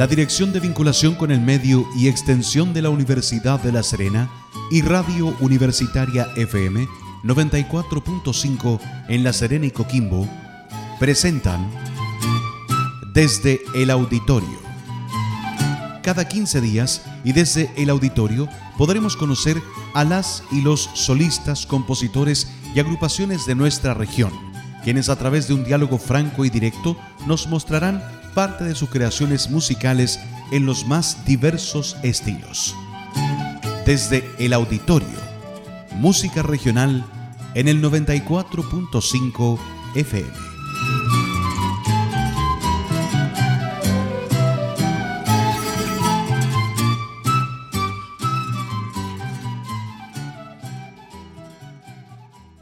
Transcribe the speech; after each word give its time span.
la 0.00 0.06
Dirección 0.06 0.50
de 0.54 0.60
Vinculación 0.60 1.14
con 1.14 1.30
el 1.30 1.42
Medio 1.42 1.86
y 1.94 2.08
Extensión 2.08 2.72
de 2.72 2.80
la 2.80 2.88
Universidad 2.88 3.60
de 3.60 3.70
La 3.70 3.82
Serena 3.82 4.30
y 4.70 4.80
Radio 4.80 5.36
Universitaria 5.40 6.26
FM 6.36 6.88
94.5 7.22 8.80
en 9.10 9.22
La 9.22 9.34
Serena 9.34 9.66
y 9.66 9.70
Coquimbo 9.70 10.26
presentan 10.98 11.70
Desde 13.12 13.60
el 13.74 13.90
Auditorio. 13.90 14.58
Cada 16.02 16.26
15 16.26 16.62
días 16.62 17.02
y 17.22 17.34
desde 17.34 17.70
el 17.76 17.90
auditorio 17.90 18.48
podremos 18.78 19.18
conocer 19.18 19.60
a 19.92 20.04
las 20.04 20.42
y 20.50 20.62
los 20.62 20.88
solistas, 20.94 21.66
compositores 21.66 22.50
y 22.74 22.80
agrupaciones 22.80 23.44
de 23.44 23.54
nuestra 23.54 23.92
región, 23.92 24.32
quienes 24.82 25.10
a 25.10 25.16
través 25.16 25.46
de 25.46 25.52
un 25.52 25.64
diálogo 25.64 25.98
franco 25.98 26.46
y 26.46 26.48
directo 26.48 26.96
nos 27.26 27.48
mostrarán 27.48 28.02
parte 28.34 28.64
de 28.64 28.74
sus 28.74 28.90
creaciones 28.90 29.50
musicales 29.50 30.18
en 30.50 30.66
los 30.66 30.86
más 30.86 31.24
diversos 31.24 31.96
estilos. 32.02 32.74
Desde 33.86 34.28
el 34.38 34.52
auditorio, 34.52 35.08
música 35.96 36.42
regional 36.42 37.04
en 37.54 37.68
el 37.68 37.82
94.5 37.82 39.58
FM. 39.94 41.19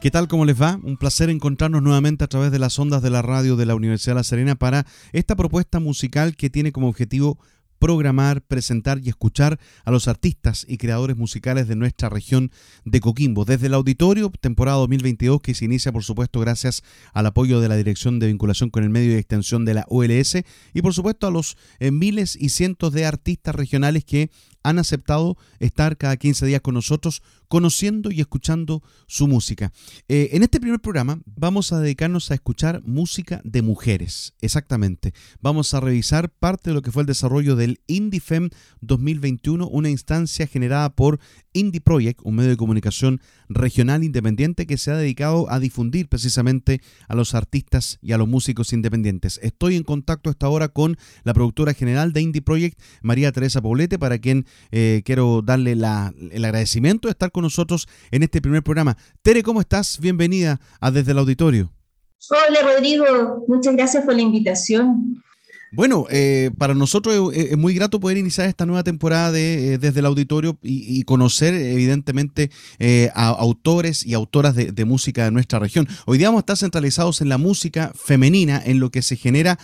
¿Qué 0.01 0.11
tal? 0.11 0.29
¿Cómo 0.29 0.45
les 0.45 0.59
va? 0.59 0.79
Un 0.81 0.95
placer 0.95 1.29
encontrarnos 1.29 1.81
nuevamente 1.81 2.23
a 2.23 2.27
través 2.27 2.53
de 2.53 2.59
las 2.59 2.79
ondas 2.79 3.01
de 3.01 3.09
la 3.09 3.21
radio 3.21 3.57
de 3.57 3.65
la 3.65 3.75
Universidad 3.75 4.13
de 4.13 4.19
La 4.19 4.23
Serena 4.23 4.55
para 4.55 4.85
esta 5.11 5.35
propuesta 5.35 5.81
musical 5.81 6.37
que 6.37 6.49
tiene 6.49 6.71
como 6.71 6.87
objetivo 6.87 7.37
programar, 7.79 8.41
presentar 8.41 9.01
y 9.03 9.09
escuchar 9.09 9.59
a 9.83 9.91
los 9.91 10.07
artistas 10.07 10.65
y 10.69 10.77
creadores 10.77 11.17
musicales 11.17 11.67
de 11.67 11.75
nuestra 11.75 12.07
región 12.07 12.49
de 12.85 13.01
Coquimbo. 13.01 13.43
Desde 13.43 13.67
el 13.67 13.73
auditorio, 13.73 14.31
temporada 14.39 14.77
2022, 14.77 15.41
que 15.41 15.53
se 15.53 15.65
inicia, 15.65 15.91
por 15.91 16.05
supuesto, 16.05 16.39
gracias 16.39 16.81
al 17.13 17.25
apoyo 17.25 17.59
de 17.59 17.67
la 17.67 17.75
Dirección 17.75 18.19
de 18.19 18.27
Vinculación 18.27 18.69
con 18.69 18.85
el 18.85 18.89
Medio 18.89 19.11
y 19.11 19.15
Extensión 19.15 19.65
de 19.65 19.73
la 19.73 19.85
ULS 19.89 20.43
y, 20.73 20.81
por 20.81 20.93
supuesto, 20.93 21.27
a 21.27 21.31
los 21.31 21.57
eh, 21.79 21.91
miles 21.91 22.37
y 22.39 22.49
cientos 22.49 22.93
de 22.93 23.05
artistas 23.05 23.53
regionales 23.53 24.05
que 24.05 24.29
han 24.63 24.79
aceptado 24.79 25.37
estar 25.59 25.97
cada 25.97 26.17
15 26.17 26.45
días 26.45 26.61
con 26.61 26.73
nosotros 26.73 27.21
conociendo 27.47 28.11
y 28.11 28.21
escuchando 28.21 28.83
su 29.07 29.27
música. 29.27 29.71
Eh, 30.07 30.29
en 30.33 30.43
este 30.43 30.59
primer 30.59 30.79
programa 30.79 31.19
vamos 31.25 31.73
a 31.73 31.79
dedicarnos 31.79 32.29
a 32.29 32.35
escuchar 32.35 32.81
música 32.85 33.41
de 33.43 33.61
mujeres, 33.61 34.33
exactamente. 34.41 35.13
Vamos 35.41 35.73
a 35.73 35.79
revisar 35.79 36.29
parte 36.29 36.69
de 36.69 36.75
lo 36.75 36.81
que 36.81 36.91
fue 36.91 37.01
el 37.01 37.07
desarrollo 37.07 37.55
del 37.55 37.81
IndieFem 37.87 38.49
2021, 38.81 39.67
una 39.67 39.89
instancia 39.89 40.47
generada 40.47 40.89
por 40.89 41.19
Indie 41.53 41.81
Project, 41.81 42.19
un 42.23 42.35
medio 42.35 42.49
de 42.49 42.57
comunicación 42.57 43.21
regional 43.47 44.03
independiente 44.03 44.67
que 44.67 44.77
se 44.77 44.91
ha 44.91 44.95
dedicado 44.95 45.49
a 45.49 45.59
difundir 45.59 46.07
precisamente 46.07 46.81
a 47.07 47.15
los 47.15 47.35
artistas 47.35 47.97
y 48.01 48.11
a 48.11 48.17
los 48.17 48.27
músicos 48.27 48.73
independientes. 48.73 49.39
Estoy 49.43 49.75
en 49.75 49.83
contacto 49.83 50.29
hasta 50.29 50.45
ahora 50.45 50.69
con 50.69 50.97
la 51.23 51.33
productora 51.33 51.73
general 51.73 52.13
de 52.13 52.21
Indie 52.21 52.41
Project, 52.41 52.79
María 53.01 53.31
Teresa 53.31 53.61
Poblete, 53.61 53.99
para 53.99 54.19
quien 54.19 54.45
eh, 54.71 55.01
quiero 55.05 55.41
darle 55.41 55.73
el 55.73 55.83
agradecimiento 55.83 57.07
de 57.07 57.11
estar 57.11 57.31
con 57.31 57.43
nosotros 57.43 57.87
en 58.11 58.23
este 58.23 58.41
primer 58.41 58.63
programa. 58.63 58.97
Tere, 59.21 59.43
¿cómo 59.43 59.61
estás? 59.61 59.99
Bienvenida 59.99 60.59
a 60.79 60.91
Desde 60.91 61.11
el 61.11 61.17
Auditorio. 61.17 61.71
Hola 62.29 62.73
Rodrigo, 62.73 63.45
muchas 63.47 63.75
gracias 63.75 64.03
por 64.03 64.13
la 64.13 64.21
invitación. 64.21 65.23
Bueno, 65.71 66.07
eh, 66.09 66.49
para 66.57 66.73
nosotros 66.73 67.31
es, 67.35 67.55
muy 67.55 67.75
grato 67.75 67.99
poder 67.99 68.17
iniciar 68.17 68.47
esta 68.47 68.65
nueva 68.65 68.83
temporada 68.83 69.31
de, 69.31 69.73
eh, 69.73 69.77
desde 69.77 69.99
el 69.99 70.07
auditorio 70.07 70.57
y, 70.63 71.03
conocer 71.03 71.53
evidentemente 71.53 72.51
eh, 72.79 73.09
a 73.13 73.27
autores 73.27 74.05
y 74.05 74.13
autoras 74.13 74.55
de, 74.55 74.85
música 74.85 75.25
de 75.25 75.31
nuestra 75.31 75.59
región. 75.59 75.87
Hoy 76.05 76.17
día 76.17 76.27
vamos 76.29 76.39
a 76.39 76.41
estar 76.41 76.57
centralizados 76.57 77.21
en 77.21 77.29
la 77.29 77.37
música 77.37 77.91
femenina, 77.95 78.61
en 78.63 78.79
lo 78.79 78.89
que 78.89 79.01
se 79.01 79.15
genera 79.15 79.59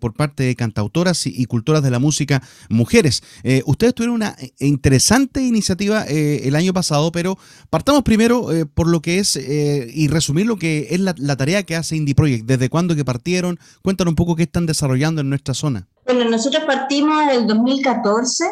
por 0.00 0.14
parte 0.14 0.42
de 0.42 0.56
cantautoras 0.56 1.26
y, 1.26 1.44
cultoras 1.46 1.82
de 1.82 1.90
la 1.90 1.98
música 1.98 2.42
mujeres. 2.68 3.22
ustedes 3.64 3.94
tuvieron 3.94 4.16
una 4.16 4.36
interesante 4.58 5.42
iniciativa 5.42 6.04
el 6.04 6.54
año 6.56 6.72
pasado, 6.72 7.12
pero 7.12 7.38
partamos 7.70 8.02
primero 8.02 8.48
por 8.74 8.88
lo 8.88 9.00
que 9.00 9.18
es 9.18 9.36
y 9.36 10.08
resumir 10.08 10.46
lo 10.46 10.56
que 10.56 10.88
es 10.90 11.00
la, 11.00 11.36
tarea 11.36 11.62
que 11.62 11.76
hace 11.76 11.96
Indie 11.96 12.14
Project. 12.14 12.46
¿Desde 12.46 12.68
cuándo 12.68 12.94
que 12.94 13.04
partieron? 13.04 13.58
Cuéntanos 13.82 14.12
un 14.12 14.16
poco 14.16 14.36
qué 14.36 14.42
están 14.44 14.66
desarrollando 14.66 15.21
en 15.22 15.30
nuestra 15.30 15.54
zona? 15.54 15.88
Bueno, 16.04 16.24
nosotros 16.30 16.64
partimos 16.64 17.22
en 17.22 17.30
el 17.30 17.46
2014 17.46 18.44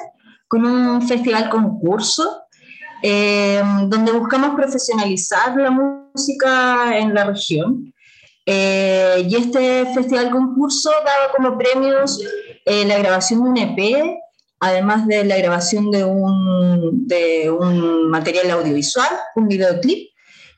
con 0.48 0.64
un 0.64 1.03
festival 1.06 1.48
concurso 1.50 2.44
eh, 3.03 3.62
donde 3.86 4.12
buscamos 4.12 4.54
profesionalizar 4.54 5.56
la 5.56 5.70
música 5.70 6.98
en 6.98 7.14
la 7.14 7.25
región. 7.25 7.92
Eh, 8.44 9.26
y 9.28 9.36
este 9.36 9.86
festival 9.94 10.30
concurso 10.30 10.91
daba 11.04 11.32
como 11.34 11.56
premios 11.56 12.20
eh, 12.64 12.84
la 12.84 12.98
grabación 12.98 13.44
de 13.44 13.50
un 13.50 13.56
EP, 13.56 14.19
además 14.59 15.06
de 15.06 15.25
la 15.25 15.38
grabación 15.38 15.91
de 15.91 16.04
un, 16.04 17.06
de 17.06 17.50
un 17.50 18.10
material 18.10 18.50
audiovisual, 18.50 19.09
un 19.36 19.48
videoclip 19.48 20.10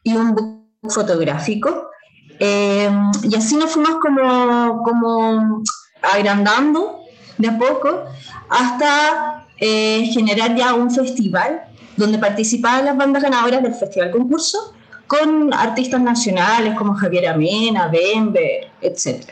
y 0.03 0.15
un 0.15 0.35
book 0.35 0.91
fotográfico. 0.91 1.91
y 2.41 3.35
así 3.37 3.57
nos 3.57 3.71
fuimos 3.71 3.99
como, 4.01 4.83
como 4.83 5.63
agrandando 6.03 7.05
de 7.39 7.49
a 7.49 7.59
poco 7.59 8.05
hasta 8.49 9.47
eh, 9.59 10.11
generar 10.13 10.55
ya 10.55 10.75
un 10.75 10.91
festival 10.91 11.63
donde 11.97 12.19
participaban 12.19 12.85
las 12.85 12.97
bandas 12.97 13.23
ganadoras 13.23 13.63
del 13.63 13.75
festival 13.75 14.11
concurso 14.11 14.75
con 15.07 15.53
artistas 15.53 16.01
nacionales 16.01 16.75
como 16.77 16.95
Javier 16.95 17.29
Amena, 17.29 17.89
Bembe, 17.89 18.71
etc. 18.81 19.31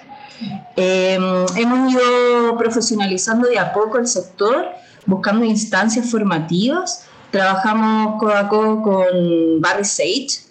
Em, 0.77 1.47
hemos 1.57 1.93
ido 1.93 2.57
profesionalizando 2.59 3.49
de 3.49 3.59
a 3.59 3.73
poco 3.73 3.99
el 3.99 4.07
sector, 4.07 4.69
buscando 5.07 5.45
instancias 5.45 6.11
formativas. 6.11 7.07
Trabajamos 7.31 8.19
codo 8.21 8.37
a 8.37 8.49
codo 8.49 8.83
con 8.83 9.61
Barry 9.61 9.85
Sage, 9.85 10.51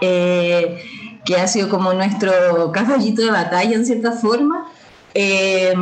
eh, 0.00 0.82
que 1.24 1.36
ha 1.36 1.46
sido 1.46 1.68
como 1.68 1.92
nuestro 1.92 2.32
caballito 2.72 3.22
de 3.22 3.30
batalla 3.30 3.76
en 3.76 3.84
cierta 3.84 4.12
forma, 4.12 4.69
eh, 5.14 5.74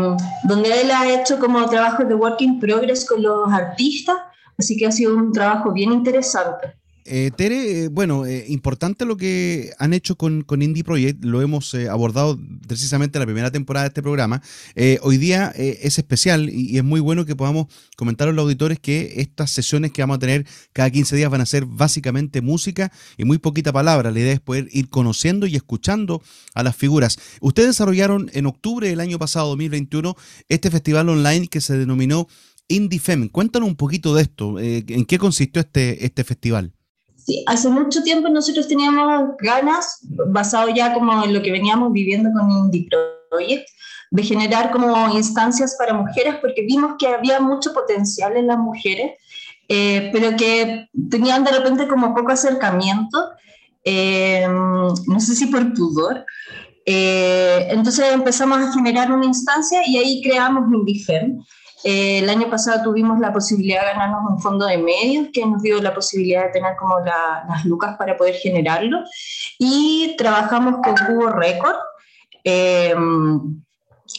donde 0.44 0.80
él 0.80 0.90
ha 0.90 1.10
hecho 1.12 1.38
como 1.38 1.68
trabajos 1.68 2.08
de 2.08 2.14
work 2.14 2.40
in 2.40 2.58
progress 2.58 3.06
con 3.06 3.22
los 3.22 3.52
artistas, 3.52 4.16
así 4.56 4.76
que 4.76 4.86
ha 4.86 4.92
sido 4.92 5.14
un 5.16 5.32
trabajo 5.32 5.72
bien 5.72 5.92
interesante. 5.92 6.77
Eh, 7.10 7.30
Tere, 7.34 7.84
eh, 7.84 7.88
bueno, 7.88 8.26
eh, 8.26 8.44
importante 8.48 9.06
lo 9.06 9.16
que 9.16 9.72
han 9.78 9.94
hecho 9.94 10.16
con, 10.16 10.44
Indie 10.60 10.84
Project, 10.84 11.24
lo 11.24 11.40
hemos 11.40 11.74
abordado 11.74 12.38
precisamente 12.66 13.16
en 13.16 13.20
la 13.20 13.26
primera 13.26 13.50
temporada 13.50 13.84
de 13.84 13.88
este 13.88 14.02
programa. 14.02 14.42
hoy 15.00 15.16
día 15.16 15.48
es 15.56 15.98
especial 15.98 16.50
y, 16.50 16.76
es 16.76 16.84
muy 16.84 17.00
bueno 17.00 17.24
que 17.24 17.34
podamos 17.34 17.66
comentar 17.96 18.28
a 18.28 18.32
los 18.32 18.42
auditores 18.42 18.78
que 18.78 19.14
estas 19.16 19.50
sesiones 19.50 19.92
que 19.92 20.02
vamos 20.02 20.16
a 20.16 20.18
tener 20.18 20.46
cada 20.74 20.90
15 20.90 21.16
días 21.16 21.30
van 21.30 21.40
a 21.40 21.46
ser 21.46 21.64
básicamente 21.64 22.42
música 22.42 22.92
y 23.16 23.24
muy 23.24 23.38
poquita 23.38 23.72
palabra. 23.72 24.10
La 24.10 24.20
idea 24.20 24.32
es 24.32 24.40
poder 24.40 24.68
ir 24.72 24.90
conociendo 24.90 25.46
y 25.46 25.56
escuchando 25.56 26.22
a 26.54 26.62
las 26.62 26.76
figuras. 26.76 27.18
Ustedes 27.40 27.68
desarrollaron 27.68 28.30
en 28.34 28.46
octubre 28.46 28.88
del 28.88 29.00
año 29.00 29.18
pasado, 29.18 29.48
2021, 29.48 30.14
este 30.48 30.70
festival 30.70 31.08
online 31.08 31.48
que 31.48 31.62
se 31.62 31.78
denominó 31.78 32.28
Indie 32.68 33.00
Fem. 33.00 33.28
Cuéntanos 33.28 33.68
un 33.68 33.76
poquito 33.76 34.14
de 34.14 34.22
esto, 34.22 34.58
¿en 34.60 35.06
qué 35.06 35.16
consistió 35.18 35.60
este, 35.60 36.04
este 36.04 36.22
festival? 36.24 36.74
Hace 37.46 37.68
mucho 37.68 38.02
tiempo 38.02 38.28
nosotros 38.28 38.68
teníamos 38.68 39.36
ganas, 39.40 40.00
basado 40.28 40.68
ya 40.68 40.94
como 40.94 41.24
en 41.24 41.34
lo 41.34 41.42
que 41.42 41.52
veníamos 41.52 41.92
viviendo 41.92 42.30
con 42.32 42.50
Indie 42.50 42.88
Project, 43.30 43.68
de 44.10 44.22
generar 44.22 44.70
como 44.70 45.14
instancias 45.14 45.76
para 45.78 45.94
mujeres, 45.94 46.36
porque 46.40 46.62
vimos 46.62 46.94
que 46.98 47.08
había 47.08 47.40
mucho 47.40 47.72
potencial 47.72 48.36
en 48.36 48.46
las 48.46 48.58
mujeres, 48.58 49.12
eh, 49.68 50.10
pero 50.12 50.36
que 50.36 50.88
tenían 51.10 51.44
de 51.44 51.52
repente 51.52 51.86
como 51.86 52.14
poco 52.14 52.32
acercamiento, 52.32 53.18
eh, 53.84 54.46
no 54.48 55.20
sé 55.20 55.34
si 55.34 55.46
por 55.46 55.74
pudor. 55.74 56.24
Eh, 56.90 57.66
entonces 57.68 58.06
empezamos 58.14 58.58
a 58.58 58.72
generar 58.72 59.12
una 59.12 59.26
instancia 59.26 59.82
y 59.86 59.98
ahí 59.98 60.22
creamos 60.22 60.72
IndieFem, 60.72 61.38
eh, 61.84 62.18
el 62.18 62.28
año 62.28 62.50
pasado 62.50 62.82
tuvimos 62.82 63.20
la 63.20 63.32
posibilidad 63.32 63.82
de 63.82 63.92
ganarnos 63.92 64.32
un 64.32 64.40
fondo 64.40 64.66
de 64.66 64.78
medios 64.78 65.28
que 65.32 65.46
nos 65.46 65.62
dio 65.62 65.80
la 65.80 65.94
posibilidad 65.94 66.44
de 66.44 66.50
tener 66.50 66.76
como 66.76 66.98
las 67.00 67.64
lucas 67.64 67.96
para 67.96 68.16
poder 68.16 68.34
generarlo. 68.34 68.98
Y 69.58 70.14
trabajamos 70.18 70.80
con 70.82 70.94
Cubo 71.06 71.30
Record, 71.30 71.76
em, 72.44 73.62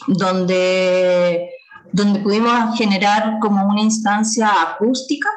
donde, 0.06 1.50
donde 1.92 2.20
pudimos 2.20 2.76
generar 2.78 3.38
como 3.40 3.66
una 3.66 3.82
instancia 3.82 4.50
acústica 4.62 5.28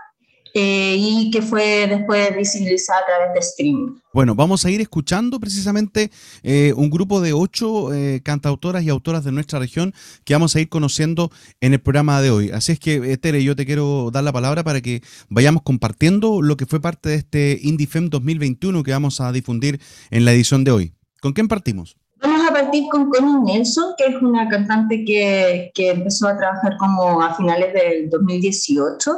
eh, 0.53 0.95
y 0.99 1.31
que 1.31 1.41
fue 1.41 1.87
después 1.87 2.35
visibilizada 2.35 2.99
a 2.99 3.05
través 3.05 3.33
de 3.33 3.39
streaming. 3.39 3.95
Bueno, 4.13 4.35
vamos 4.35 4.65
a 4.65 4.69
ir 4.69 4.81
escuchando 4.81 5.39
precisamente 5.39 6.11
eh, 6.43 6.73
un 6.75 6.91
grupo 6.91 7.21
de 7.21 7.33
ocho 7.33 7.91
eh, 7.91 8.21
cantautoras 8.23 8.83
y 8.83 8.89
autoras 8.89 9.23
de 9.23 9.31
nuestra 9.31 9.57
región 9.57 9.93
que 10.23 10.35
vamos 10.35 10.55
a 10.55 10.61
ir 10.61 10.69
conociendo 10.69 11.31
en 11.59 11.73
el 11.73 11.81
programa 11.81 12.21
de 12.21 12.29
hoy. 12.29 12.51
Así 12.51 12.71
es 12.71 12.79
que, 12.79 13.17
Tere, 13.17 13.43
yo 13.43 13.55
te 13.55 13.65
quiero 13.65 14.11
dar 14.11 14.23
la 14.23 14.31
palabra 14.31 14.63
para 14.63 14.81
que 14.81 15.01
vayamos 15.29 15.63
compartiendo 15.63 16.41
lo 16.41 16.55
que 16.55 16.67
fue 16.67 16.79
parte 16.79 17.09
de 17.09 17.15
este 17.15 17.59
IndieFem 17.63 18.09
2021 18.09 18.83
que 18.83 18.91
vamos 18.91 19.21
a 19.21 19.31
difundir 19.31 19.81
en 20.11 20.25
la 20.25 20.33
edición 20.33 20.63
de 20.63 20.71
hoy. 20.71 20.93
¿Con 21.19 21.33
quién 21.33 21.47
partimos? 21.47 21.97
Vamos 22.23 22.49
a 22.49 22.53
partir 22.53 22.85
con 22.89 23.09
Connie 23.09 23.53
Nelson, 23.53 23.95
que 23.97 24.05
es 24.05 24.21
una 24.21 24.47
cantante 24.47 25.03
que, 25.03 25.71
que 25.75 25.89
empezó 25.89 26.29
a 26.29 26.37
trabajar 26.37 26.77
como 26.77 27.21
a 27.21 27.35
finales 27.35 27.73
del 27.73 28.09
2018 28.09 29.11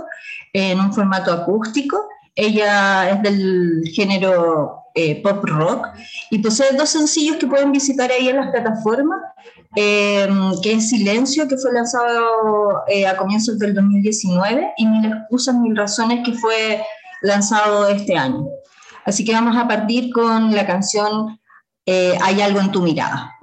en 0.54 0.80
un 0.80 0.92
formato 0.92 1.32
acústico. 1.32 2.10
Ella 2.34 3.12
es 3.12 3.22
del 3.22 3.84
género 3.94 4.86
eh, 4.96 5.22
pop 5.22 5.44
rock 5.44 5.88
y 6.32 6.40
posee 6.40 6.76
dos 6.76 6.90
sencillos 6.90 7.38
que 7.38 7.46
pueden 7.46 7.72
visitar 7.72 8.10
ahí 8.12 8.28
en 8.28 8.38
las 8.38 8.50
plataformas, 8.50 9.22
eh, 9.76 10.28
que 10.64 10.74
es 10.74 10.90
Silencio, 10.90 11.48
que 11.48 11.58
fue 11.58 11.74
lanzado 11.74 12.84
eh, 12.88 13.06
a 13.06 13.16
comienzos 13.18 13.60
del 13.60 13.76
2019, 13.76 14.74
y 14.78 14.86
Mil 14.88 15.06
excusas, 15.12 15.54
mil 15.56 15.76
razones, 15.78 16.26
que 16.26 16.34
fue 16.34 16.82
lanzado 17.22 17.88
este 17.88 18.18
año. 18.18 18.48
Así 19.06 19.24
que 19.24 19.34
vamos 19.34 19.56
a 19.58 19.68
partir 19.68 20.12
con 20.12 20.56
la 20.56 20.66
canción 20.66 21.40
Hay 21.88 22.42
algo 22.42 22.60
en 22.60 22.72
tu 22.72 22.82
mirada. 22.82 23.36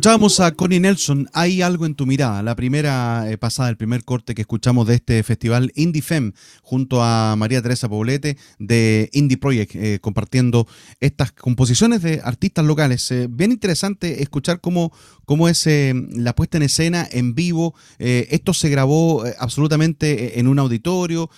Escuchábamos 0.00 0.40
a 0.40 0.52
Connie 0.52 0.80
Nelson, 0.80 1.28
Hay 1.34 1.60
algo 1.60 1.84
en 1.84 1.94
tu 1.94 2.06
mirada, 2.06 2.42
la 2.42 2.56
primera 2.56 3.30
eh, 3.30 3.36
pasada, 3.36 3.68
el 3.68 3.76
primer 3.76 4.02
corte 4.02 4.34
que 4.34 4.40
escuchamos 4.40 4.86
de 4.86 4.94
este 4.94 5.22
festival 5.22 5.72
Indie 5.74 6.00
Fem, 6.00 6.32
junto 6.62 7.02
a 7.02 7.36
María 7.36 7.60
Teresa 7.60 7.86
Poblete 7.86 8.38
de 8.58 9.10
Indie 9.12 9.36
Project, 9.36 9.74
eh, 9.74 9.98
compartiendo 10.00 10.66
estas 11.00 11.32
composiciones 11.32 12.00
de 12.00 12.22
artistas 12.24 12.64
locales. 12.64 13.10
Eh, 13.10 13.26
bien 13.28 13.52
interesante 13.52 14.22
escuchar 14.22 14.62
cómo, 14.62 14.90
cómo 15.30 15.46
es 15.46 15.64
la 16.10 16.34
puesta 16.34 16.56
en 16.56 16.64
escena 16.64 17.06
en 17.08 17.36
vivo. 17.36 17.72
esto 18.00 18.52
se 18.52 18.68
grabó 18.68 19.22
absolutamente 19.38 20.40
en 20.40 20.48
un 20.48 20.58
auditorio, 20.58 21.30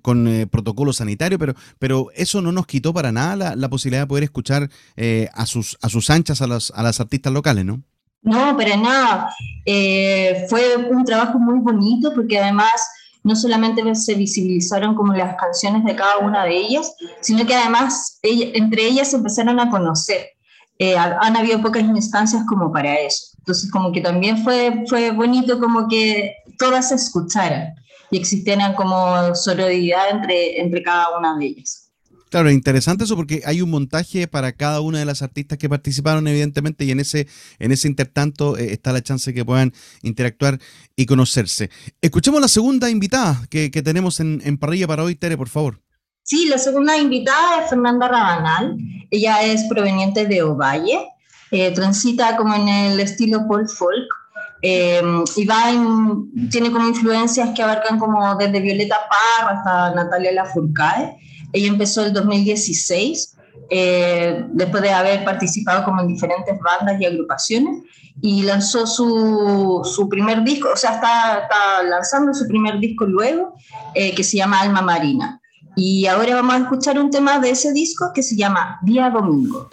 con 0.00 0.48
protocolo 0.50 0.94
sanitario, 0.94 1.38
pero, 1.38 1.54
pero 1.78 2.06
eso 2.14 2.40
no 2.40 2.52
nos 2.52 2.66
quitó 2.66 2.94
para 2.94 3.12
nada 3.12 3.54
la, 3.54 3.68
posibilidad 3.68 4.04
de 4.04 4.06
poder 4.06 4.24
escuchar 4.24 4.70
a, 5.34 5.44
sus, 5.44 5.76
a 5.82 5.90
sus 5.90 6.08
anchas 6.08 6.40
a 6.40 6.46
las, 6.46 6.72
a 6.74 6.82
las 6.82 7.00
artistas 7.00 7.34
locales, 7.34 7.66
¿no? 7.66 7.82
No, 8.22 8.56
para 8.56 8.76
nada. 8.76 9.34
Eh, 9.66 10.46
fue 10.48 10.76
un 10.76 11.04
trabajo 11.04 11.38
muy 11.38 11.58
bonito 11.58 12.14
porque 12.14 12.38
además 12.38 12.72
no 13.24 13.36
solamente 13.36 13.82
se 13.94 14.14
visibilizaron 14.14 14.94
como 14.94 15.12
las 15.12 15.36
canciones 15.36 15.84
de 15.84 15.94
cada 15.94 16.18
una 16.18 16.44
de 16.44 16.56
ellas, 16.56 16.94
sino 17.20 17.44
que 17.44 17.54
además 17.54 18.18
entre 18.22 18.86
ellas 18.86 19.12
empezaron 19.12 19.60
a 19.60 19.70
conocer. 19.70 20.30
Eh, 20.78 20.96
han 20.96 21.36
habido 21.36 21.62
pocas 21.62 21.82
instancias 21.82 22.42
como 22.48 22.72
para 22.72 22.94
eso. 22.94 23.26
Entonces 23.38 23.70
como 23.70 23.92
que 23.92 24.00
también 24.00 24.42
fue, 24.42 24.84
fue 24.88 25.10
bonito 25.10 25.58
como 25.58 25.88
que 25.88 26.34
todas 26.58 26.88
se 26.88 26.96
escucharan. 26.96 27.74
y 28.10 28.18
existieran 28.18 28.74
como 28.74 29.34
sororidad 29.34 30.10
entre, 30.10 30.60
entre 30.60 30.82
cada 30.82 31.18
una 31.18 31.36
de 31.38 31.46
ellas. 31.46 31.82
Claro, 32.32 32.48
es 32.48 32.54
interesante 32.54 33.04
eso 33.04 33.14
porque 33.14 33.42
hay 33.44 33.60
un 33.60 33.68
montaje 33.68 34.26
para 34.26 34.52
cada 34.52 34.80
una 34.80 34.98
de 34.98 35.04
las 35.04 35.20
artistas 35.20 35.58
que 35.58 35.68
participaron, 35.68 36.26
evidentemente, 36.26 36.86
y 36.86 36.90
en 36.90 37.00
ese, 37.00 37.26
en 37.58 37.72
ese 37.72 37.88
intertanto 37.88 38.56
eh, 38.56 38.72
está 38.72 38.90
la 38.94 39.02
chance 39.02 39.34
que 39.34 39.44
puedan 39.44 39.74
interactuar 40.00 40.58
y 40.96 41.04
conocerse. 41.04 41.68
Escuchemos 42.00 42.40
la 42.40 42.48
segunda 42.48 42.88
invitada 42.88 43.46
que, 43.50 43.68
tenemos 43.70 44.18
en, 44.20 44.56
parrilla 44.56 44.86
para 44.86 45.04
hoy, 45.04 45.14
Tere, 45.14 45.36
por 45.36 45.50
favor. 45.50 45.82
Sí, 46.24 46.46
la 46.48 46.58
segunda 46.58 46.96
invitada 46.96 47.62
es 47.62 47.70
Fernanda 47.70 48.06
Rabanal. 48.06 48.76
Ella 49.10 49.42
es 49.42 49.64
proveniente 49.64 50.26
de 50.26 50.42
Ovalle, 50.42 51.08
eh, 51.50 51.72
transita 51.72 52.36
como 52.36 52.54
en 52.54 52.68
el 52.68 53.00
estilo 53.00 53.46
Paul 53.48 53.68
Folk. 53.68 54.08
Eh, 54.64 55.02
y 55.36 55.44
va 55.44 55.64
tiene 56.48 56.70
como 56.70 56.86
influencias 56.86 57.50
que 57.50 57.64
abarcan 57.64 57.98
como 57.98 58.36
desde 58.36 58.60
Violeta 58.60 58.96
Parra 59.10 59.58
hasta 59.58 59.94
Natalia 59.96 60.30
Lafourcade 60.30 61.16
ella 61.52 61.66
empezó 61.66 62.04
el 62.04 62.12
2016, 62.12 63.36
eh, 63.68 64.44
después 64.52 64.82
de 64.84 64.90
haber 64.90 65.24
participado 65.24 65.84
como 65.84 66.00
en 66.00 66.06
diferentes 66.06 66.56
bandas 66.60 66.98
y 67.00 67.04
agrupaciones, 67.04 67.82
y 68.22 68.42
lanzó 68.42 68.86
su, 68.86 69.82
su 69.84 70.08
primer 70.08 70.44
disco, 70.44 70.70
o 70.72 70.76
sea, 70.76 70.94
está, 70.94 71.82
lanzando 71.82 72.32
su 72.32 72.46
primer 72.46 72.78
disco 72.78 73.04
luego, 73.04 73.54
que 73.94 74.24
se 74.24 74.38
llama 74.38 74.60
Alma 74.60 74.80
Marina. 74.80 75.41
Y 75.76 76.06
ahora 76.06 76.34
vamos 76.34 76.54
a 76.54 76.58
escuchar 76.58 76.98
un 76.98 77.10
tema 77.10 77.38
de 77.38 77.50
ese 77.50 77.72
disco 77.72 78.12
que 78.14 78.22
se 78.22 78.36
llama 78.36 78.78
Día 78.82 79.08
Domingo. 79.10 79.70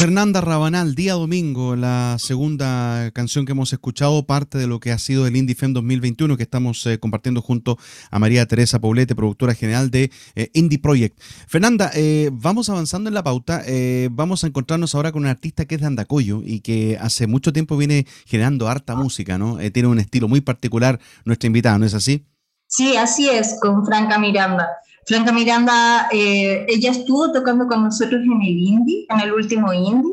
Fernanda 0.00 0.40
Rabanal, 0.40 0.94
día 0.94 1.12
domingo, 1.12 1.76
la 1.76 2.16
segunda 2.18 3.10
canción 3.10 3.44
que 3.44 3.52
hemos 3.52 3.74
escuchado, 3.74 4.24
parte 4.24 4.56
de 4.56 4.66
lo 4.66 4.80
que 4.80 4.92
ha 4.92 4.98
sido 4.98 5.26
el 5.26 5.36
Indie 5.36 5.54
Fem 5.54 5.74
2021 5.74 6.38
que 6.38 6.42
estamos 6.42 6.86
eh, 6.86 6.98
compartiendo 6.98 7.42
junto 7.42 7.76
a 8.10 8.18
María 8.18 8.46
Teresa 8.46 8.78
Paulete, 8.78 9.14
productora 9.14 9.52
general 9.54 9.90
de 9.90 10.10
eh, 10.36 10.50
Indie 10.54 10.78
Project. 10.78 11.20
Fernanda, 11.46 11.90
eh, 11.92 12.30
vamos 12.32 12.70
avanzando 12.70 13.10
en 13.10 13.14
la 13.14 13.22
pauta, 13.22 13.62
vamos 14.10 14.42
a 14.42 14.46
encontrarnos 14.46 14.94
ahora 14.94 15.12
con 15.12 15.24
un 15.24 15.28
artista 15.28 15.66
que 15.66 15.74
es 15.74 15.82
de 15.82 15.88
Andacoyo 15.88 16.40
y 16.46 16.60
que 16.60 16.96
hace 16.98 17.26
mucho 17.26 17.52
tiempo 17.52 17.76
viene 17.76 18.06
generando 18.24 18.70
harta 18.70 18.94
música, 18.94 19.36
¿no? 19.36 19.58
tiene 19.70 19.88
un 19.88 19.98
estilo 19.98 20.28
muy 20.28 20.40
particular 20.40 20.98
nuestra 21.26 21.48
invitada, 21.48 21.76
¿no 21.76 21.84
es 21.84 21.92
así? 21.92 22.24
Sí, 22.68 22.96
así 22.96 23.28
es, 23.28 23.58
con 23.60 23.84
Franca 23.84 24.18
Miranda. 24.18 24.66
Franca 25.06 25.32
Miranda, 25.32 26.08
eh, 26.12 26.66
ella 26.68 26.90
estuvo 26.90 27.32
tocando 27.32 27.66
con 27.66 27.82
nosotros 27.82 28.20
en 28.22 28.42
el 28.42 28.58
indie, 28.58 29.06
en 29.08 29.20
el 29.20 29.32
último 29.32 29.72
indie. 29.72 30.12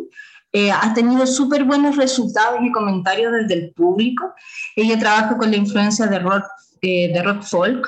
Eh, 0.53 0.72
ha 0.72 0.94
tenido 0.94 1.27
súper 1.27 1.65
buenos 1.65 1.98
resultados 1.98 2.60
y 2.63 2.72
comentarios 2.72 3.32
desde 3.34 3.53
el 3.53 3.74
público. 3.74 4.34
Ella 4.75 4.98
trabaja 4.98 5.38
con 5.38 5.51
la 5.51 5.58
influencia 5.58 6.08
de 6.08 6.20
rock, 6.20 6.44
eh, 6.82 7.12
de 7.13 7.22
rock 7.22 7.44
folk. 7.44 7.88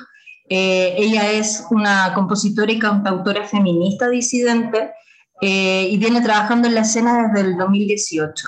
ella 0.52 1.32
es 1.32 1.64
una 1.70 2.12
compositora 2.16 2.72
y 2.72 2.80
cantautora 2.80 3.48
feminista 3.48 4.10
disidente 4.10 4.92
y 5.42 5.96
viene 6.00 6.22
trabajando 6.22 6.68
en 6.68 6.74
la 6.74 6.82
escena 6.82 7.28
desde 7.28 7.50
el 7.50 7.58
2018. 7.58 8.48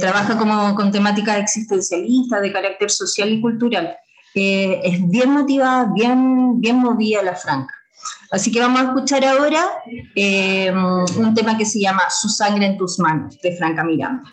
trabaja 0.00 0.38
como, 0.38 0.74
con 0.74 0.90
temáticas 0.90 1.38
existencialistas 1.38 2.40
de 2.40 2.52
carácter 2.52 2.90
social 2.90 3.30
y 3.30 3.40
cultural 3.42 3.94
es 4.34 5.08
bien 5.08 5.30
motivada, 5.30 5.90
bien, 5.94 6.60
bien 6.60 6.76
movida 6.76 7.22
la 7.22 7.34
franca. 7.34 7.74
Así 8.30 8.50
que 8.50 8.60
vamos 8.60 8.80
a 8.80 8.84
escuchar 8.84 9.24
ahora 9.24 9.64
eh, 10.14 10.72
un 10.72 11.34
tema 11.34 11.56
que 11.56 11.64
se 11.64 11.80
llama 11.80 12.02
Su 12.10 12.28
sangre 12.28 12.66
en 12.66 12.76
tus 12.76 12.98
manos, 12.98 13.38
de 13.40 13.56
Franca 13.56 13.84
Miranda. 13.84 14.24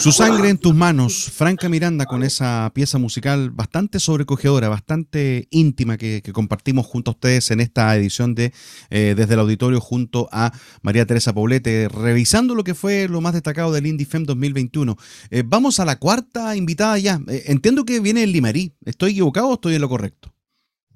Su 0.00 0.12
sangre 0.12 0.48
en 0.48 0.56
tus 0.56 0.74
manos, 0.74 1.30
Franca 1.30 1.68
Miranda, 1.68 2.06
con 2.06 2.22
esa 2.22 2.70
pieza 2.74 2.96
musical 2.96 3.50
bastante 3.50 4.00
sobrecogedora, 4.00 4.70
bastante 4.70 5.46
íntima 5.50 5.98
que, 5.98 6.22
compartimos 6.32 6.86
junto 6.86 7.10
a 7.10 7.12
ustedes 7.12 7.50
en 7.50 7.60
esta 7.60 7.94
edición 7.94 8.34
de 8.34 8.54
eh, 8.88 9.12
Desde 9.14 9.34
el 9.34 9.40
Auditorio 9.40 9.78
junto 9.78 10.26
a 10.32 10.52
María 10.80 11.04
Teresa 11.04 11.34
Poblete, 11.34 11.90
revisando 11.90 12.54
lo 12.54 12.64
que 12.64 12.74
fue 12.74 13.08
lo 13.08 13.20
más 13.20 13.34
destacado 13.34 13.72
del 13.72 13.86
Indie 13.86 14.06
Fem 14.06 14.24
2021. 14.24 14.96
Eh, 15.30 15.42
vamos 15.44 15.80
a 15.80 15.84
la 15.84 15.98
cuarta 15.98 16.56
invitada 16.56 16.96
ya. 16.96 17.20
Eh, 17.28 17.42
entiendo 17.48 17.84
que 17.84 18.00
viene 18.00 18.22
el 18.22 18.32
Limarí. 18.32 18.74
¿Estoy 18.86 19.10
equivocado 19.10 19.48
o 19.48 19.54
estoy 19.54 19.74
en 19.74 19.82
lo 19.82 19.90
correcto? 19.90 20.32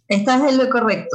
Estás 0.09 0.51
en 0.51 0.57
lo 0.57 0.71
correcto. 0.71 1.14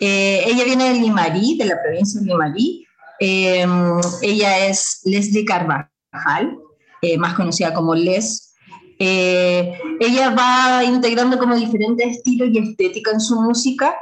Ella 0.00 0.64
viene 0.64 0.88
de 0.88 1.00
Limarí, 1.00 1.58
de 1.58 1.66
la 1.66 1.82
provincia 1.82 2.18
de 2.18 2.28
Limarí. 2.28 2.86
Ella 3.20 4.66
es 4.68 5.02
Leslie 5.04 5.44
Carvajal, 5.44 6.56
eh, 7.02 7.18
más 7.18 7.34
conocida 7.34 7.72
como 7.74 7.94
Les. 7.94 8.54
Eh, 8.98 9.78
ella 10.00 10.30
va 10.30 10.82
integrando 10.84 11.38
como 11.38 11.54
diferentes 11.54 12.16
estilos 12.16 12.48
y 12.52 12.58
estética 12.58 13.10
en 13.10 13.20
su 13.20 13.40
música. 13.40 13.94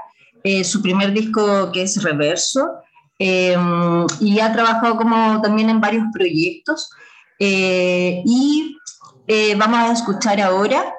Eh, 0.43 0.63
su 0.63 0.83
primer 0.83 1.13
disco 1.13 1.73
que 1.73 1.83
es 1.83 2.03
Reverso. 2.03 2.69
eh, 3.19 3.57
y 4.21 4.41
ha 4.41 4.53
trabajado 4.53 4.97
como 4.97 5.41
también 5.41 5.71
en 5.71 5.81
varios 5.81 6.05
proyectos. 6.13 6.91
Eh, 7.39 8.23
y 8.25 8.77
eh, 9.27 9.55
vamos 9.57 9.79
a 9.79 9.93
escuchar 9.93 10.41
ahora 10.41 10.93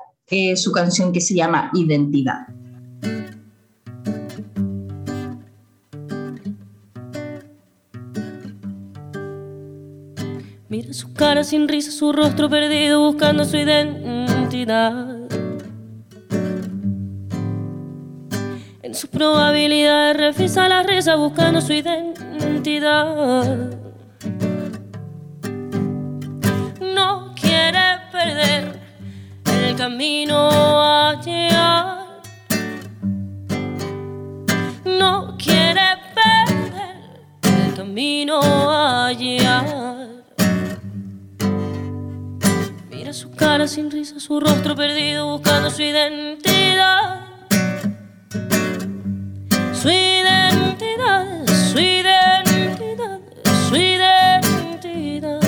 su 0.56 0.72
canción 0.72 1.14
que 1.14 1.22
se 1.22 1.36
llama 1.36 1.70
Identidad. 1.74 2.48
Su 10.92 11.14
cara 11.14 11.44
sin 11.44 11.68
risa, 11.68 11.92
su 11.92 12.14
rostro 12.14 12.50
perdido 12.50 13.02
buscando 13.02 13.44
su 13.44 13.58
identidad. 13.58 15.18
En 18.82 18.94
sus 18.94 19.10
probabilidades 19.10 20.16
refisa 20.16 20.70
la 20.70 20.84
risa 20.84 21.16
buscando 21.16 21.60
su 21.60 21.74
identidad. 21.74 23.58
No 26.82 27.34
quiere 27.36 28.00
perder 28.12 28.80
el 29.46 29.76
camino 29.76 30.50
a 30.82 31.20
llegar. 31.22 32.06
No 34.86 35.36
quiere 35.38 35.98
perder 36.14 37.68
el 37.68 37.74
camino 37.76 38.40
a 38.42 39.12
llegar. 39.12 39.95
su 43.16 43.32
cara 43.32 43.66
sin 43.66 43.90
risa, 43.90 44.20
su 44.20 44.42
rostro 44.42 44.76
perdido 44.76 45.32
buscando 45.32 45.70
su 45.70 45.82
identidad. 45.82 47.22
Su 49.74 49.90
identidad, 49.90 51.48
su 51.72 51.80
identidad, 51.80 53.20
su 53.70 53.76
identidad. 53.78 55.40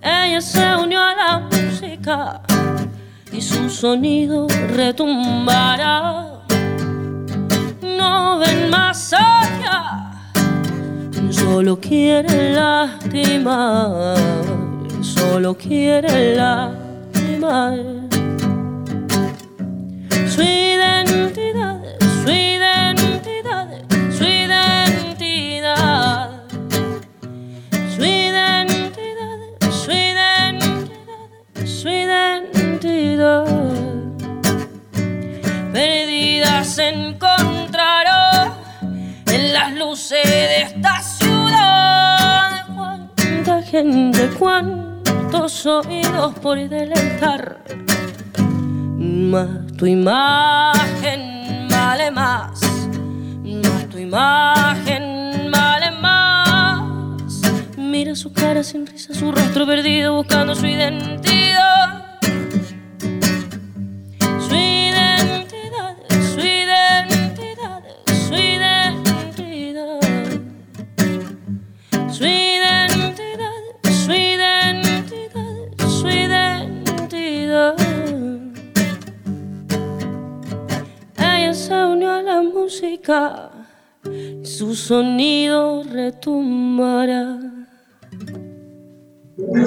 Ella 0.00 0.40
se 0.40 0.74
unió 0.76 1.02
a 1.02 1.14
la 1.14 1.38
música 1.40 2.40
y 3.30 3.42
su 3.42 3.68
sonido 3.68 4.46
retumbará. 4.74 6.46
No 7.82 8.38
ven 8.38 8.70
más 8.70 9.12
allá 9.12 10.03
solo 11.44 11.78
quiere 11.78 12.52
lastimar, 12.54 14.16
solo 15.02 15.54
quiere 15.54 16.34
lastimar. 16.36 17.78
Su 20.26 20.42
identidad, 20.42 21.82
su 22.22 22.30
identidad, 22.30 23.68
su 24.10 24.24
identidad, 24.24 25.68
su 27.94 28.04
identidad, 28.04 29.40
su 29.70 29.92
identidad, 29.92 31.26
su 31.66 31.88
identidad. 31.88 33.44
Perdida 35.72 36.64
se 36.64 36.88
encontraron 36.88 38.54
en 39.26 39.52
las 39.52 39.74
luces 39.74 40.24
de 40.24 40.73
Cuánta 43.74 43.90
gente, 43.90 44.30
cuántos 44.38 45.66
oídos 45.66 46.32
por 46.38 46.56
deleitar. 46.56 47.58
Más 48.96 49.48
tu 49.76 49.86
imagen 49.86 51.66
vale 51.68 52.12
más, 52.12 52.60
más 53.42 53.88
tu 53.90 53.98
imagen 53.98 55.50
vale 55.50 55.90
más. 55.90 57.42
Mira 57.76 58.14
su 58.14 58.32
cara 58.32 58.62
sin 58.62 58.86
risa, 58.86 59.12
su 59.12 59.32
rostro 59.32 59.66
perdido 59.66 60.14
buscando 60.14 60.54
su 60.54 60.66
identidad. 60.66 62.03
Música, 83.04 83.50
su 84.44 84.74
sonido 84.74 85.82
retumbará. 85.84 87.38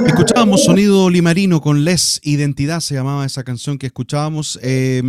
Escuchábamos 0.08 0.63
Sonido 0.63 1.10
Limarino 1.10 1.60
con 1.60 1.84
Les 1.84 2.21
Identidad, 2.23 2.80
se 2.80 2.95
llamaba 2.95 3.26
esa 3.26 3.43
canción 3.43 3.78
que 3.78 3.88
escuchábamos. 3.88 4.58
Eh, 4.63 5.04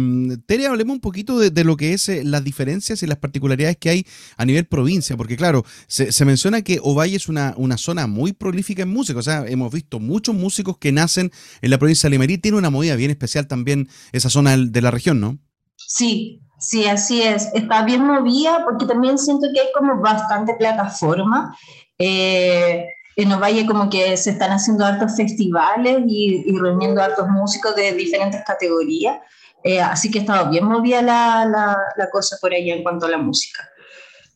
Tere, 0.46 0.66
hablemos 0.66 0.94
un 0.94 1.00
poquito 1.00 1.38
de, 1.38 1.50
de 1.50 1.64
lo 1.64 1.76
que 1.76 1.92
es 1.92 2.08
eh, 2.08 2.22
las 2.24 2.42
diferencias 2.42 3.02
y 3.02 3.06
las 3.06 3.18
particularidades 3.18 3.76
que 3.76 3.90
hay 3.90 4.06
a 4.36 4.44
nivel 4.44 4.66
provincia, 4.66 5.16
porque 5.16 5.36
claro, 5.36 5.64
se, 5.86 6.10
se 6.10 6.24
menciona 6.24 6.62
que 6.62 6.80
Ovalle 6.82 7.16
es 7.16 7.28
una, 7.28 7.54
una 7.56 7.78
zona 7.78 8.08
muy 8.08 8.32
prolífica 8.32 8.82
en 8.82 8.88
música, 8.88 9.20
o 9.20 9.22
sea, 9.22 9.46
hemos 9.46 9.72
visto 9.72 10.00
muchos 10.00 10.34
músicos 10.34 10.76
que 10.76 10.90
nacen 10.90 11.30
en 11.62 11.70
la 11.70 11.78
provincia 11.78 12.08
de 12.08 12.10
Limarí, 12.10 12.36
tiene 12.36 12.58
una 12.58 12.70
movida 12.70 12.96
bien 12.96 13.12
especial 13.12 13.46
también 13.46 13.88
esa 14.12 14.28
zona 14.28 14.56
de 14.56 14.82
la 14.82 14.90
región, 14.90 15.20
¿no? 15.20 15.38
Sí, 15.76 16.42
sí, 16.58 16.86
así 16.86 17.22
es. 17.22 17.48
Está 17.54 17.84
bien 17.84 18.04
movida 18.04 18.64
porque 18.64 18.86
también 18.86 19.18
siento 19.18 19.48
que 19.52 19.60
hay 19.60 19.68
como 19.74 20.00
bastante 20.00 20.54
plataforma. 20.54 21.56
Eh, 21.98 22.86
en 23.16 23.32
Ovalle 23.32 23.66
como 23.66 23.90
que 23.90 24.16
se 24.16 24.30
están 24.30 24.52
haciendo 24.52 24.84
hartos 24.84 25.16
festivales 25.16 26.04
y, 26.06 26.56
reuniendo 26.56 27.02
hartos 27.02 27.28
músicos 27.28 27.74
de 27.74 27.92
diferentes 27.92 28.42
categorías. 28.44 29.18
Eh, 29.64 29.80
así 29.80 30.08
que 30.08 30.20
ha 30.20 30.22
estado 30.22 30.50
bien 30.50 30.64
movida 30.64 31.02
la, 31.02 31.44
la, 31.44 31.76
la 31.96 32.10
cosa 32.10 32.36
por 32.40 32.54
allá 32.54 32.74
en 32.74 32.84
cuanto 32.84 33.06
a 33.06 33.10
la 33.10 33.18
música. 33.18 33.68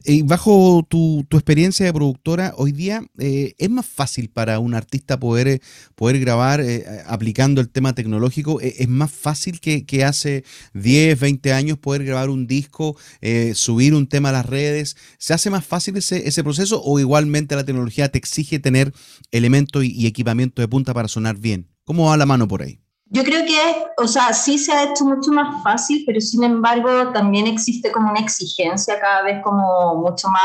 Y 0.05 0.23
bajo 0.23 0.85
tu, 0.89 1.25
tu 1.29 1.37
experiencia 1.37 1.87
de 1.87 1.93
productora, 1.93 2.55
hoy 2.57 2.73
día 2.73 3.05
eh, 3.19 3.55
es 3.59 3.71
más 3.71 3.87
fácil 3.87 4.31
para 4.31 4.59
un 4.59 4.75
artista 4.75 5.19
poder, 5.19 5.47
eh, 5.47 5.61
poder 5.95 6.19
grabar 6.19 6.61
eh, 6.61 6.85
aplicando 7.07 7.61
el 7.61 7.69
tema 7.69 7.95
tecnológico. 7.95 8.61
Eh, 8.61 8.75
es 8.79 8.89
más 8.89 9.13
fácil 9.13 9.61
que, 9.61 9.87
que 9.87 10.05
hace 10.05 10.45
10, 10.75 11.21
20 11.21 11.53
años 11.53 11.79
poder 11.79 12.05
grabar 12.05 12.31
un 12.31 12.47
disco, 12.47 12.97
eh, 13.21 13.53
subir 13.55 13.95
un 13.95 14.09
tema 14.09 14.31
a 14.31 14.33
las 14.33 14.47
redes. 14.47 14.97
¿Se 15.19 15.35
hace 15.35 15.51
más 15.51 15.65
fácil 15.65 15.97
ese, 15.97 16.27
ese 16.27 16.43
proceso 16.43 16.83
o 16.83 16.99
igualmente 16.99 17.55
la 17.55 17.65
tecnología 17.65 18.09
te 18.09 18.19
exige 18.19 18.59
tener 18.59 18.93
elementos 19.31 19.85
y, 19.85 19.93
y 19.93 20.07
equipamiento 20.07 20.63
de 20.63 20.69
punta 20.69 20.93
para 20.95 21.09
sonar 21.09 21.39
bien? 21.39 21.69
¿Cómo 21.85 22.07
va 22.07 22.17
la 22.17 22.27
mano 22.27 22.49
por 22.49 22.63
ahí? 22.63 22.82
Yo 23.15 23.25
creo 23.25 23.45
que, 23.45 23.59
o 23.99 24.09
sea, 24.09 24.33
sí 24.33 24.57
se 24.57 24.73
ha 24.73 24.85
hecho 24.85 25.05
mucho 25.05 25.31
más 25.33 25.63
fácil, 25.63 26.03
pero 26.07 26.19
sin 26.19 26.45
embargo 26.45 27.13
también 27.13 27.47
existe 27.47 27.93
como 27.93 28.11
una 28.11 28.21
exigencia 28.21 28.99
cada 28.99 29.21
vez 29.23 29.43
como 29.45 29.97
mucho 29.97 30.29
más, 30.31 30.43